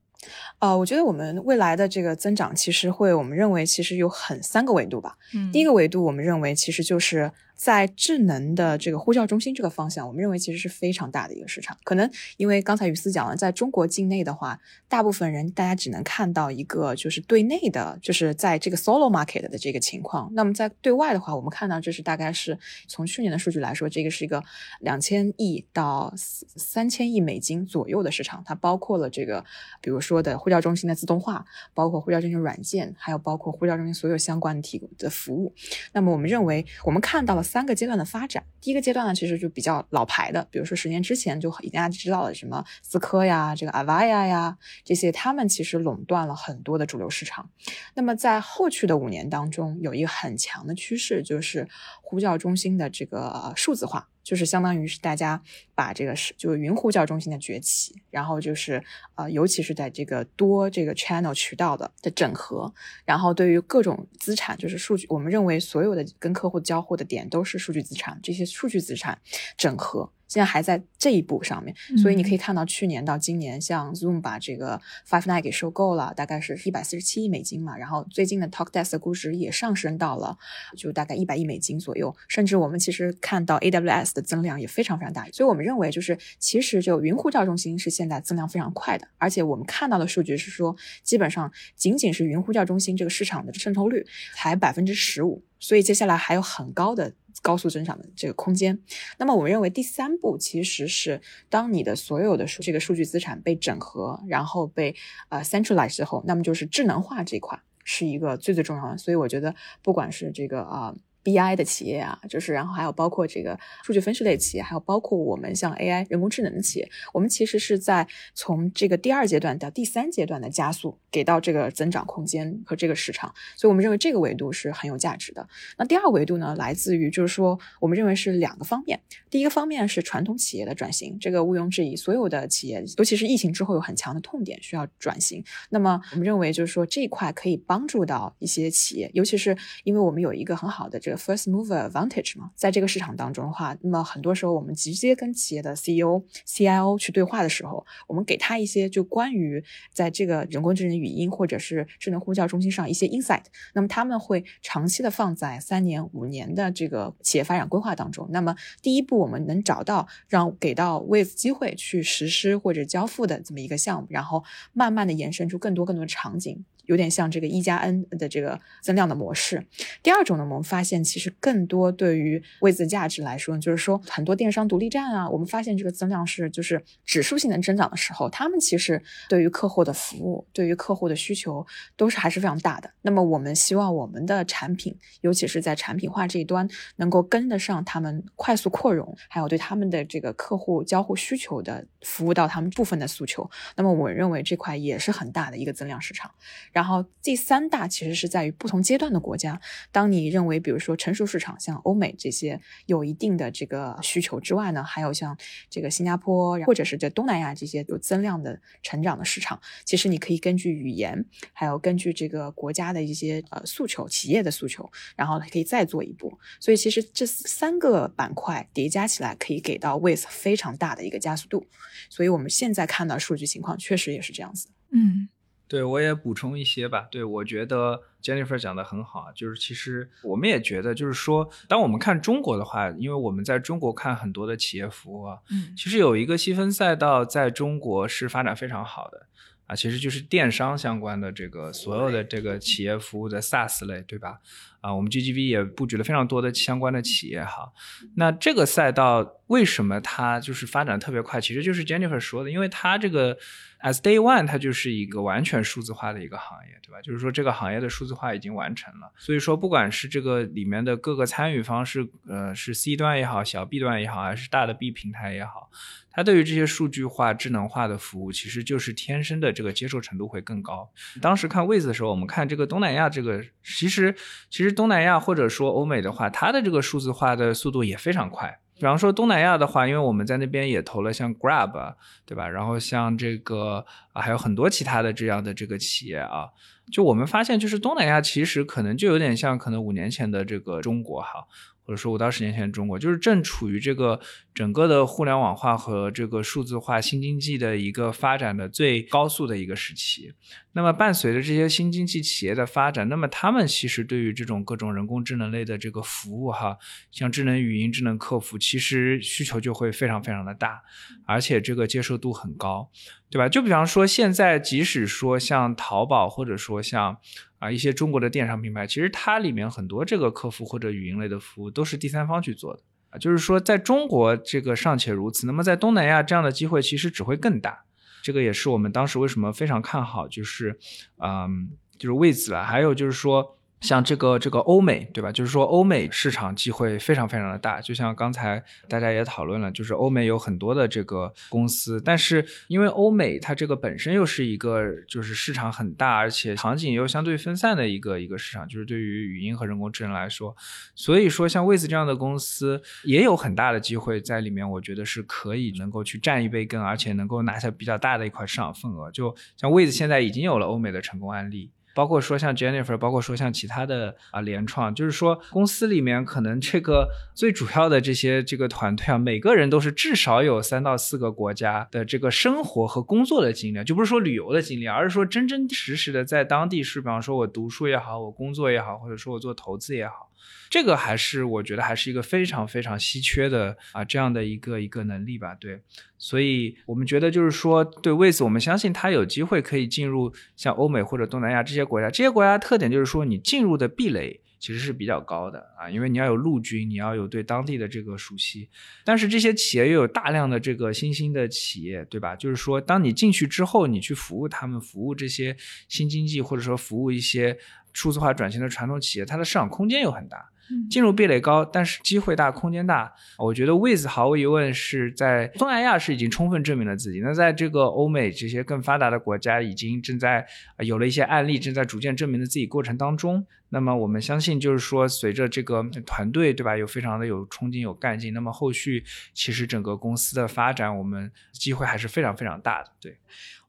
[0.60, 5.18] 呃，我觉得我们未来的这个增长，其实会，我们认为其实有很三个维度吧。
[5.34, 7.32] 嗯，第一个维度，我们认为其实就是。
[7.56, 11.78] 在智能的这个呼叫中心这个方向，我们认为其实是非常大的一个市场。
[11.84, 20.30] 可能因为刚才于思讲了，在中国境内的话，大部分人大家只能看到一个就是对内的，就是在这个 solo market 的这个情况。
[20.34, 24.44] 那么在对外的话，我们看到这是大概是从去年的数据来说，这个是一个
[24.82, 28.44] 两千亿到三千亿美金左右的市场。
[28.46, 29.46] 它包括了这个，
[29.80, 35.54] 比如说的呼叫中心的自动化，包括呼叫中心软件，还有包括呼叫中心所有相关的提供的服务。
[35.94, 37.42] 那么我们认为，我们看到了。
[37.54, 47.52] 三个阶段的发展，第一个阶段呢，其实就比较老牌的，比如说十年之前就已经大家知道了什么思科呀、这个 Avaya 呀这些，他们其实垄断了很多的主流市场。
[47.94, 51.68] 那么在后续的五年当中，有一个很强的趋势，就是。
[52.14, 54.08] 呼叫中心的这个数字化。
[54.24, 55.42] 就是相当于是大家
[55.76, 58.82] 把这个是就是云呼叫中心的崛起，然后就是
[59.16, 62.74] 呃，尤其是在这个多这个 channel 渠道的的整合，
[63.04, 69.20] 然后对于各种资产，就是数据，我们认为所有的跟客户交互的点都是数据资产，这些数据资产
[69.58, 70.10] 整合。
[70.34, 77.78] 现在还在这一步上面，所以你可以看到去年到今年，像 Zoom 把这个 Five Nine 给收购了，大概是一百四十七亿美金嘛。
[77.78, 80.36] 然后最近的 Talkdesk 的估值也上升到了
[80.76, 85.28] 就大概一百亿美金左右，甚至我们其实看到 AWS 的增量也非常非常大。
[85.32, 94.04] 所以我们认为就是其实就云呼叫中心是现在增量非常快的，而且我们看到的数据是说，基本上仅仅是云呼叫中心这个市场的渗透率
[94.36, 97.14] 才百分之十五，所以接下来还有很高的。
[97.44, 98.80] 高速增长的这个空间，
[99.20, 104.96] 那么我们认为第三步其实是当你的所有的数这个数据资产被整合，然后被
[105.30, 108.98] 呃 centralize 之后，那么就是智能化这一块是一个最最重要的。
[108.98, 110.96] 所以我觉得不管是这个啊。
[111.24, 118.06] BI 的企业啊，就是然后还有包括这个数据分析类企业，还有包括我们像 AI 人工智能的企业，我们其实是在
[118.36, 125.48] 从这个第二阶段到第三阶段的加速，给到这个增长空间和这个市场，所以我们认为这个维度是很有价值的。
[125.78, 129.00] 那第二维度呢，来自于就是说，我们认为是两个方面，
[129.30, 135.42] 第一个方面是传统企业的转型，这个毋庸置疑，所有的企业，尤其是疫情之后有很强的痛点需要转型。
[135.70, 141.13] 那么我们认为就是说这一块可以帮助到一些企业，尤其是因为我们有一个很好的这个。
[141.16, 153.44] First mover advantage 嘛，在这个市场当中的话，那么很多时候我们直接跟企业的 CEO、CIO 去对话的时候，我们给他一些就关于在这个人工智能语音或者是智能呼叫中心上一些 insight，
[153.74, 158.28] 那么他们会长期的放在三年、五年的这个企业发展规划当中。
[158.32, 164.44] 那么第一步，我们能找到让给到 with 机会去实施或者交付的这么一个项目，然后
[164.74, 166.64] 慢慢的延伸出更多更多的场景。
[166.86, 169.66] 有点像这个一加 N 的这个增量的模式。
[170.02, 181.66] 第二种呢，我们发现其实更多对于位子价值来说，就是说很多电商独立站啊，我们发现这个增量是就是指数性的增长的时候，他们其实对于客户的服务、对于客户的需求
[181.96, 182.90] 都是还是非常大的。
[183.02, 186.68] 那么我们希望我们的产品，尤其是在产品化这一端，
[186.98, 193.50] 能够跟得上他们快速扩容，还有对他们的这个客户交互需求的服务到他们部分的诉求。
[193.76, 196.30] 那么我认为这块也是很大的一个增量市场。
[196.74, 199.62] 然后第三大其实是在于不同阶段的国家。
[199.92, 205.38] 当你认为，比如说成熟市场像欧美这些有一定的这个需求之外呢，还有像
[205.70, 216.38] 这个新加坡或者是这东南亚这些有增量的成长的市场，其实你可以根据语言，还有根据这个国家的一些呃诉求、企业的诉求，然后可以再做一步。
[216.60, 221.66] 所以其实这三个板块叠加起来，可以给到 with 非常大的一个加速度。
[222.10, 224.70] 所以我们现在看到数据情况，确实也是这样子。
[224.92, 225.30] 嗯。
[225.74, 227.08] 对，我也补充一些吧。
[227.10, 239.26] 对，我觉得 Jennifer 讲的很好，就是其实我们也觉得，就是说，当我们看中国的话，因为我们在中国看很多的企业服务啊，嗯，其实有一个细分赛道在中国是发展非常好的
[239.66, 244.40] 啊，其实就是电商相关的这个所有的这个企业服务的 SaaS 类，对吧？
[244.82, 247.72] 啊，我们 GGV 也布局了非常多的相关的企业哈。
[248.16, 251.40] 那这个赛道为什么它就是发展特别快？
[251.40, 253.38] 其实就是 Jennifer 说的，因为它这个。
[253.84, 257.02] As day one，它就是一个完全数字化的一个行业，对吧？
[257.02, 259.12] 就是说这个行业的数字化已经完成了。
[259.18, 265.70] 所以说，不管是这个里面的各个参与方是呃是 C 端也好，小 B 端也好，还是大的 B 平台也好，
[266.14, 270.88] 它对于这些数据化、智能化的服务，其实就是天生的这个接受程度会更高。
[271.20, 274.16] 当时看 Wiz 的时候，我们看这个东南亚这个，其实
[274.50, 278.60] 其实东南亚或者说欧美的话，它的这个数字化的速度也非常快。
[278.76, 281.96] 比方说东南亚的话，因为我们在那边也投了像 Grab，
[282.26, 282.50] 对吧？
[282.50, 286.50] 然后像这个啊，还有很多其他的这样的这个企业啊，
[286.92, 291.46] 就我们发现，就是东南亚其实可能就有点像可能五年前的这个中国哈。
[291.86, 294.20] 或者说五到十年前的中国，就是正处于这个
[294.54, 300.34] 整个的互联网化和这个数字化新经济的一个发展的最高速的一个时期。
[300.74, 306.78] 那么伴随着这些新经济企业的发展，那么他们其实对于这种各种人工智能类的这个服务，哈，
[307.12, 310.82] 像智能语音、智能客服，其实需求就会非常非常的大，
[311.26, 312.90] 而且这个接受度很高，
[313.30, 313.48] 对吧？
[313.48, 317.18] 就比方说现在，即使说像淘宝，或者说像。
[317.60, 323.18] 啊，一些中国的电商品牌，其实它里面很多这个客服或者语音类的服务都是第三方去做的啊。
[323.18, 327.86] 就是说，在中国这个尚且如此，那么在东南亚这样的机会其实只会更大。
[328.24, 330.80] 这个也是我们当时为什么非常看好，就是，
[331.18, 332.64] 嗯，就是为此了。
[332.64, 335.30] 还有就是说，像这个这个欧美，对吧？
[335.30, 350.56] 就是说欧美市场机会非常非常的大，就像刚才大家也讨论了，就是欧美有很多的这个公司，但是因为欧美它这个本身又是一个就是市场很大，而且场景又相对分散的一个一个市场，就是对于语音和人工智能来说，
[350.96, 359.12] 所以说像 With 这样的公司也有很大的机会在里面，我觉得是可以能够去占一杯羹，而且能够拿下比较大的一块市场份额。
[359.12, 361.70] 就像 With 现在已经有了欧美的成功案例。
[361.94, 380.30] 包括说像 Jennifer，包括说像其他的啊联创，就是说公司里面可能这个最主要的这些这个团队啊，每个人都是至少有三到四个国家的这个生活和工作的经历，就不是说旅游的经历，而是说真真实实的在当地是，比方说我读书也好，我工作也好，或者说我做投资也好。
[380.70, 385.82] 这个还是我觉得还是一个非常非常稀缺的啊这样的一个一个能力吧，对，
[386.18, 398.70] 所以我们觉得就是说对 w i z 我们相信它有机会可以进入像欧美或者东南亚这些国家，这些国家特点就是说你进入的壁垒其实是比较高的啊，因为你要有陆军，你要有对当地的这个熟悉，
[399.04, 402.34] 但是这些企业又有大量的这个新兴的企业，对吧？
[402.34, 405.54] 就是说当你进去之后，你去服务他们，服务这些
[405.90, 407.58] 新经济或者说服务一些
[407.94, 410.50] 数字化转型的传统企业，它的市场空间又很大。
[410.90, 413.14] 进入壁垒高，但是机会大，空间大。
[413.38, 417.20] 我觉得 With 毫无疑问是在东南亚是已经充分证明了自己。
[417.20, 420.48] 那在这个欧美这些更发达的国家，已经正在
[420.80, 423.46] 有了一些案例，正在逐渐证明了自己过程当中。
[423.74, 428.32] 那么我们相信，就是说随着这个团队，对吧，有非常的有冲劲、有干劲。
[428.32, 429.04] 那么后续
[429.34, 432.92] 其实整个公司的发展，我们机会还是非常非常大的。
[433.02, 433.18] 对。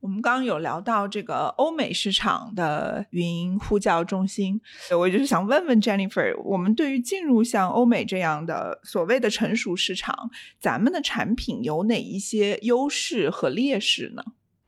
[0.01, 4.61] 我们刚刚有聊到这个欧美市场的语音呼叫中心，
[4.95, 10.31] 我就是想问问 Jennifer，我们对于进入像欧美这样的所谓的成熟市场，
[10.61, 14.23] 咱们的产品有哪一些优势和劣势呢？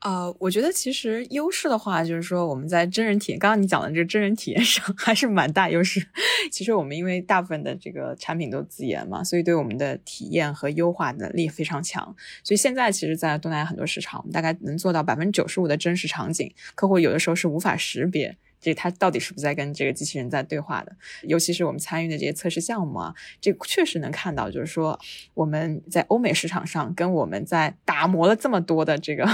[0.06, 6.06] 呃，我觉得其实优势的话，就是说我们在真人体验，刚刚你讲的这个真人体验上还是蛮大优势。
[6.48, 12.14] 其实我们因为大部分的这个产品都自研嘛，所以对我们的体验和优化能力非常强。
[12.44, 18.36] 所以现在其实，在东南亚很多市场，我们大概能做到百分之九十五的真实场景，客户有的时候是无法识别。
[18.60, 20.96] 这它到底是不是在跟这个机器人在对话的？
[21.22, 24.98] 尤其是我们参与的这些测试项目啊，这确实能看到，就是说
[25.34, 29.24] 我们在欧美市场上跟我们在打磨了这么多的这个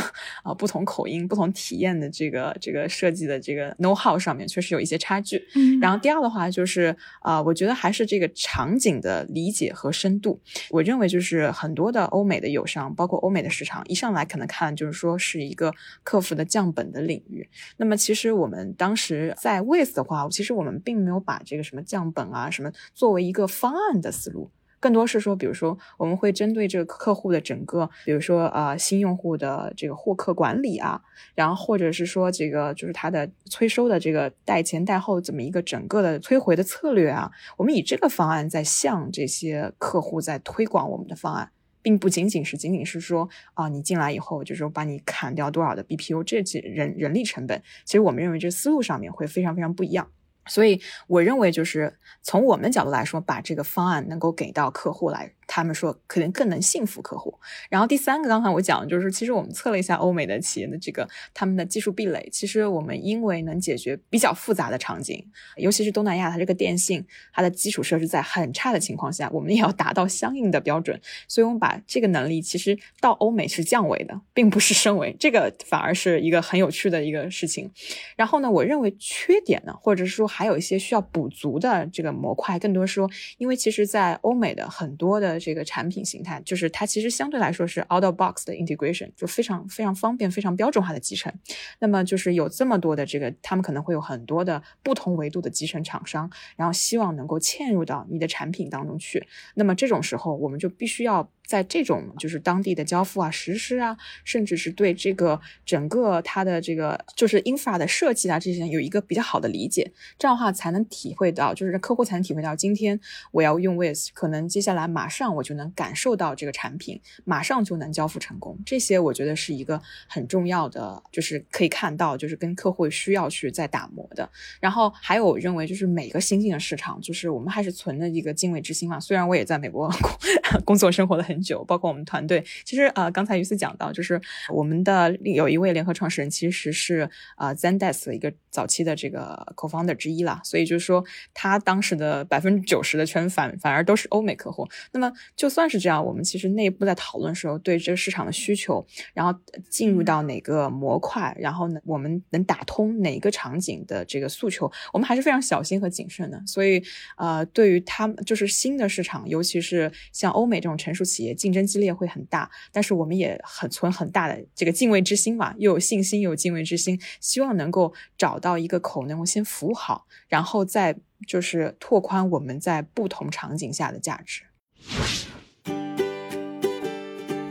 [0.42, 5.42] 啊不同口音、不同体验的这个这个设计的这个 know how 上面，确实有一些差距。
[5.54, 10.40] 嗯，然后第二的话就是啊，我觉得还是这个场景的理解和深度。
[10.70, 17.48] 我认为就是很多的欧美的友商，包括欧美的市场，一上来可能看就是说是一个客服的降本的领域。
[17.76, 19.11] 那么其实我们当时。
[19.36, 24.50] 在 With 的话，其实我们并没有把这个什么降本啊什么作为一个方案的思路，
[24.80, 31.00] 更多是说，比如说我们会针对这个客户的整个，比如说啊新用户的这个获客管理啊，
[31.34, 41.50] 然后或者是说这个就是他的催收的这个贷前贷后这么一个整个的催回的策略啊，我们以这个方案在向这些客户在推广我们的方案。
[41.82, 50.08] 并不仅仅是仅仅是说啊，你进来以后就是说把你砍掉多少的 BPO 这几人人力成本，其实我们认为这思路上面会非常非常不一样。
[50.46, 55.32] 所以我认为就是从我们角度来说，把这个方案能够给到客户来。
[55.46, 57.38] 他们说可能更能信服客户。
[57.68, 62.28] 然后第三个，刚才我讲的就是，其实我们测了一下欧美的企业的这个他们的技术壁垒。
[62.32, 65.24] 其实我们因为能解决比较复杂的场景，
[65.56, 70.98] 尤其是东南亚，它这个电信它的基础设施在很差的情况下，我们也要达到相应的标准。
[71.28, 75.14] 所以我们把这个能力其实到欧美是降维的，并不是升维。
[75.18, 77.70] 这个反而是一个很有趣的一个事情。
[78.16, 85.41] 然后呢，我认为缺点呢，或者是说还有一些需要补足的这个模块，更多说，因为其实在欧美的很多的。
[85.42, 91.32] 这个产品形态就是它其实相对来说是 out of box 的 integration，就非常非常方便、非常标准化的集成。
[91.80, 99.26] 那么就是有这么多的这个，他们可能会有很多的不同维度的集成厂商，然后希望能够嵌入到你的产品当中去。
[99.56, 101.28] 那么这种时候，我们就必须要。
[101.52, 103.94] 在这种就是当地的交付啊、实施啊，
[104.24, 112.98] 甚至是对这个整个它的这个就是 infra 的设计啊这些有一个比较好的理解，这样的话才能体会到，就是客户才能体会到，今天
[113.32, 118.58] 我要用 with，可能接下来马上我就能感受到这个产品，马上就能交付成功。
[118.64, 119.78] 这些我觉得是一个
[120.08, 124.26] 很重要的，就是可以看到，就是跟客户需要去再打磨的。
[124.58, 128.98] 然后还有我认为就是每个新兴的市场，就是我们还是存着一个敬畏之心嘛。
[128.98, 129.92] 虽然我也在美国
[130.64, 131.41] 工作生活的很。
[131.66, 132.44] 包括我们团队。
[132.64, 134.20] 其实啊，刚才于思讲到，就是
[134.50, 140.40] 我们的有一位联合创始人，其实是啊 Zendesk 的一个早期的这个 co-founder 之一啦。
[140.44, 144.68] 所以就是说，他当时的百分之九十的圈反反而都是欧美客户。
[144.92, 148.84] 那么就算是这样，我们其实内部在讨论时候，对这个市场的需求，
[149.14, 149.38] 然后
[149.68, 156.42] 进入到哪个模块，然后呢，我们能打通哪个场景的这个诉求，我们还是非常小心和谨慎的。
[156.46, 156.82] 所以
[157.16, 162.50] 呃，对于他们就是新的市场，尤其是像欧美这种成熟企业，竞争激烈会很大。
[162.70, 174.42] 但是我们也很存很大的这个敬畏之心嘛，又有信心，又有敬畏之心，希望能够找到一个口，能够先服务好，然后再就是拓宽我们在不同场景下的价值。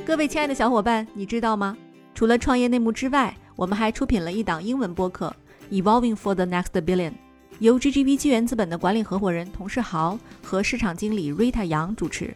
[0.06, 1.78] 各位亲爱的小伙伴，你知道吗？
[2.14, 5.34] 除了创业内幕之外，我们还出品了一档英文播客
[5.82, 7.12] 《Evolving for the Next Billion》，
[7.60, 12.36] 由 GGV 纪元资本的管理合伙人童世豪和市场经理 Rita 杨主持。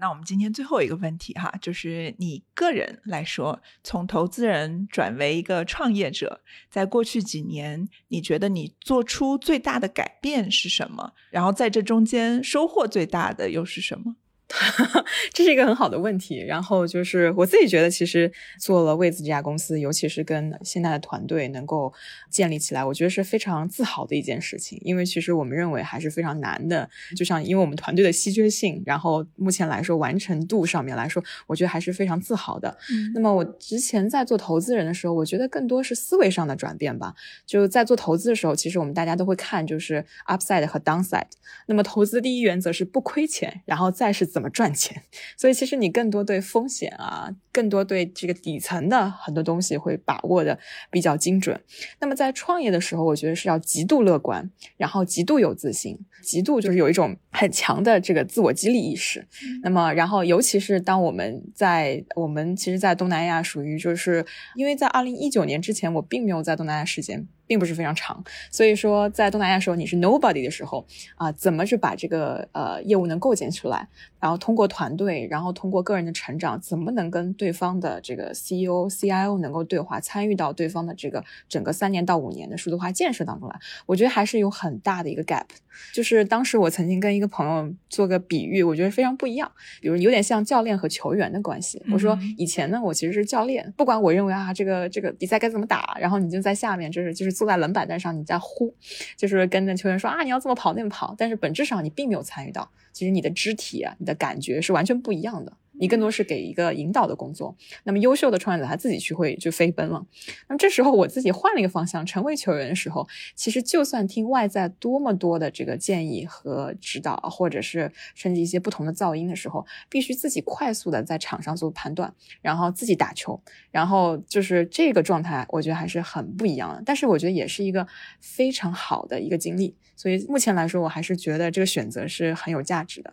[0.00, 6.40] 那我们今天最后一个问题哈，就是你个人来说，从投资人转为一个创业者，
[6.70, 11.12] 在过去几年，你觉得你做出最大的改变是什么？
[11.30, 14.16] 然后在这中间收获最大的又是什么？
[15.32, 16.44] 这是一个很好的问题。
[16.44, 21.92] 然后就是我自己觉得，其实做了位子这家公司，尤其是跟现在的团队能够
[22.28, 24.78] 建立起来，我觉得是非常自豪的一件事情。
[24.82, 26.90] 因为其实我们认为还是非常难的。
[27.16, 32.76] 就像因为我们团队的稀缺性，然后目前来说完成度上面来说，我觉得还是非常自豪的。
[33.14, 37.14] 那么我之前在做投资人的时候，我觉得更多是思维上的转变吧。
[37.46, 41.28] 就在做投资的时候，其实我们大家都会看就是 upside 和 downside。
[41.66, 44.39] 那么投资第一原则是不亏钱，然后再是怎。
[44.40, 45.02] 怎么赚钱？
[45.36, 50.58] 所以其实你更多对风险啊，更多对这个底层的很多东西会把握的
[50.90, 51.60] 比较精准。
[51.98, 59.28] 那么在创业的时候，我觉得是要极度乐观，然后极度有自信，极度就是有一种很强的这个自我激励意识。
[59.62, 64.24] 那么，然后尤其是当我们在我们其实，在东南亚属于就是
[64.54, 67.28] 因为在二零一九年之前，我并没有在东南亚时间。
[67.50, 70.86] 并不是非常长，所以说在东南亚时候你是 nobody 的时候
[71.16, 73.88] 啊，怎么去把这个呃业务能构建出来，
[74.20, 83.58] 然后通过团队，然后通过个人的成长，怎么能跟对方的这个 CEO、CIO 能够对话，参与到对方的这个整个三年到五年的数字化建设当中来？
[83.86, 85.46] 我觉得还是有很大的一个 gap。
[85.94, 91.82] 就是当时我曾经跟一个朋友做个比喻，我觉得非常不一样，比如有点像教练和球员的关系。
[91.90, 97.39] 我说以前呢，我其实是教练，不管我认为啊这个这个比赛该怎么打，然后你就在下面，就是就是。
[97.40, 98.74] 坐在冷板凳上，你在呼，
[99.16, 105.56] 就是跟着球员说啊，你要这么跑那么跑，但是本质上你并没有参与到，其实你的肢体啊，你的感觉是完全不一样的。
[105.80, 110.06] 你更多是给一个引导的工作，那么优秀的创业者他自己去会就飞奔了。
[110.48, 122.12] 那么这时候我自己换了一个方向，成为球员的时候，其实就算听外在多么多的这个建议和指导，或者是甚至一些不同的噪音的时候，必须自己快速的在场上做判断，
[122.42, 126.82] 然后自己打球，然后就是这个状态，我觉得还是很不一样的。
[126.84, 127.86] 但是我觉得也是一个
[128.20, 133.12] 非常好的一个经历，所以目前来说，我还是觉得这个选择是很有价值的。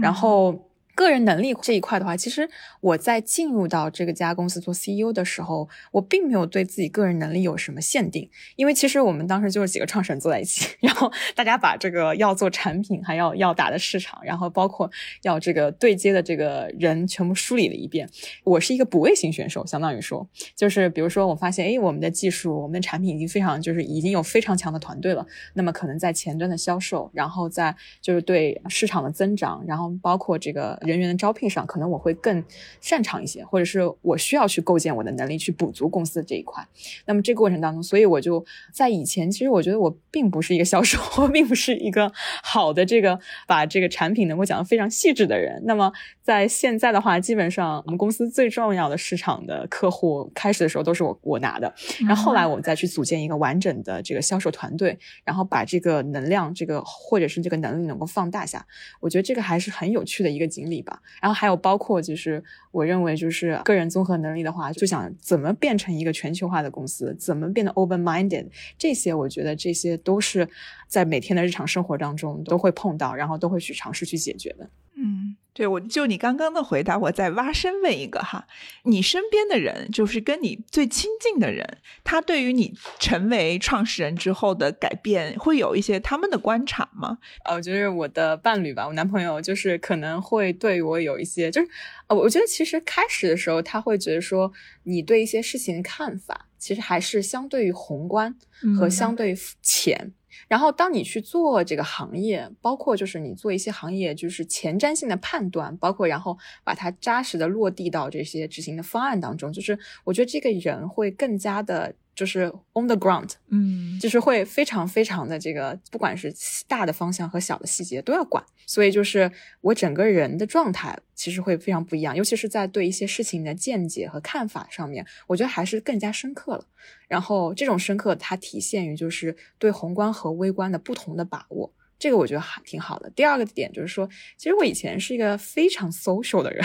[0.00, 0.67] 然后。
[0.98, 14.90] 个人能力这一块的话，其实我在进入到这个家公司做 CEO 的时候，我并没有对自己个人能力有什么限定，因为其实我们当时就是几个创始人坐在一起， 然后大家把这个要做产品，还要要打的市场，然后包括
[15.22, 18.10] 要这个对接的这个人全部梳理了一遍。
[18.42, 25.24] 我是一个补位型选手，相当于说，就是比如说我发现，哎，我们的技术、我们的产品已经非常，就是已经有非常强的团队了，
[25.54, 30.76] 那么可能在前端的销售，然后在就是对市场的增长，然后包括这个。
[30.88, 32.42] 人员的招聘上，可能我会更
[32.80, 36.66] 擅长一些，或者是我需要去构建我的能力去补足公司的这一块。
[37.06, 42.10] 那么这个过程当中，所以我就在以前，其实我觉得我并不是一个销售，我并不是一个
[42.42, 45.62] 好的这个把这个产品能够讲得非常细致的人。
[45.64, 51.72] 那么在现在的话，基本上我们公司最重要的市场的客户，开始的时候都是我我拿的，
[52.06, 58.66] 然后后来我再去组建一个完整的这个销售团队，然后把这个能量，这个或者是这个能力能够放大下。
[59.00, 60.77] 我觉得这个还是很有趣的一个经历。
[61.20, 70.46] 然后还有包括就是我认为就是个人综合能力的话，就想怎么变成一个全球化的公司，怎么变得 open minded，这些我觉得这些都是
[70.86, 74.68] 在每天的日常生活当中都会碰到，然后都会去尝试去解决的。
[74.96, 75.36] 嗯。
[75.58, 78.46] 对，我就你刚刚的回答，我再挖深问一个哈，
[78.84, 87.18] 你身边的人，就是跟你最亲近的人，他对于你成为创始人之后的改变，会有一些他们的观察吗？
[87.44, 91.68] 呃，我觉得我的伴侣吧，我男朋友就是可能会对我有一些，就是
[92.06, 94.52] 呃，我觉得其实开始的时候他会觉得说，
[94.84, 98.32] 你对一些事情的看法，其实还是相对于宏观
[98.78, 100.12] 和相对浅。
[100.48, 111.94] 然后，当你去做这个行业，包括就是你做一些行业就是前瞻性的判断，包括然后把它扎实的落地到这些执行的方案当中，就是我觉得这个人会更加的。
[112.18, 116.34] 就是 on the ground，嗯，就是会非常非常的这个，不管是
[116.66, 126.66] 大的方向和小的细节都要管，所以就是我整个人的状态其实会非常不一样，尤其是在对一些事情的见解和看法上面，我觉得还是更加深刻了。
[127.06, 131.72] 然后这种深刻，它体现于就是对宏观和微观的不同的把握。
[131.98, 133.10] 这个我觉得还挺好的。
[133.10, 136.64] 第二个点就是说，其实我以前是一个非常 social 的人，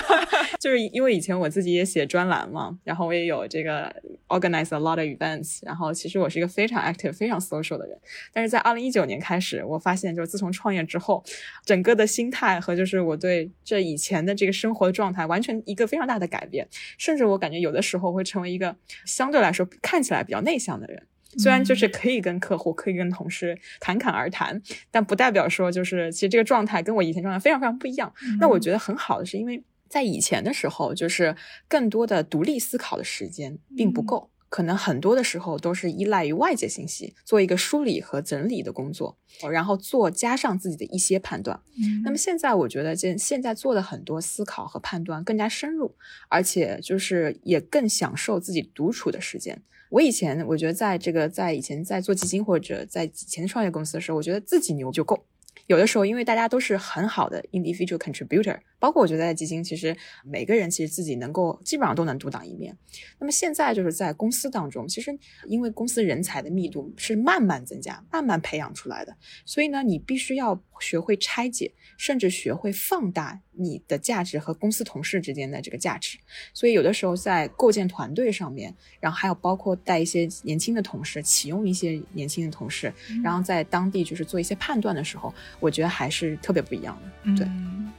[0.60, 3.90] 就是因为以前我自己也写专栏嘛，然后我也有这个
[4.28, 7.98] organize a lot of events，然后其实我是一个非常 active、非常 social 的人。
[8.32, 11.24] 但是在二零一九年开始，我发现就是自从创业之后，
[11.64, 16.68] 整个的心态和就是我对这以前的这个生活的状态，完全一个非常大的改变。
[16.98, 21.02] 甚至我感觉有的时候会成为一个相对来说看起来比较内向的人。
[21.38, 24.60] 虽然就是可以跟客户、可以跟同事侃侃而谈，
[24.90, 28.12] 但不代表说就是其实这个状态跟我以前状态非常非常不一样。
[28.40, 31.36] 那我觉得很好的是，因为在以前的时候，就是
[31.68, 39.16] 更多的独立思考的时间并不够，可能很多的时候都是依赖于外界信息做一个梳理和整理的工作，
[39.50, 41.60] 然后做加上自己的一些判断。
[42.02, 45.94] 那么现在我觉得，现现在做的很多思考和判断更加深入，
[46.28, 49.62] 而且就是也更享受自己独处的时间。
[49.90, 55.26] 我以前我觉得，在这个在以前在做基金或者在以前创业公司的时候，我觉得自己牛就够。
[55.68, 62.76] 有的时候，因为大家都是很好的 individual contributor，包括我觉得在基金，其实每个人其实自己能够基本上都能独当一面。
[63.18, 76.18] 那么现在就是在公司当中，其实因为公司人才的密度是慢慢增加、慢慢培养出来的，所以呢，你必须要学会拆解，甚至学会放大你的价值和公司同事之间的这个价值。
[76.52, 85.32] 所以有的时候在构建团队上面，然后还有包括带一些年轻的同事，启用一些年轻的同事，然后在当地就是做一些判断的时候。
[85.60, 87.36] 我觉得还是特别不一样的。
[87.36, 87.48] 对，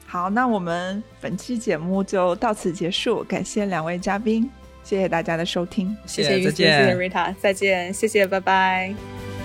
[0.06, 4.50] 好，那我们本期节目就到此结束，感谢两位嘉宾，
[4.84, 9.37] 谢谢大家的收听，谢谢谢谢谢 Rita，再见，谢谢，拜拜。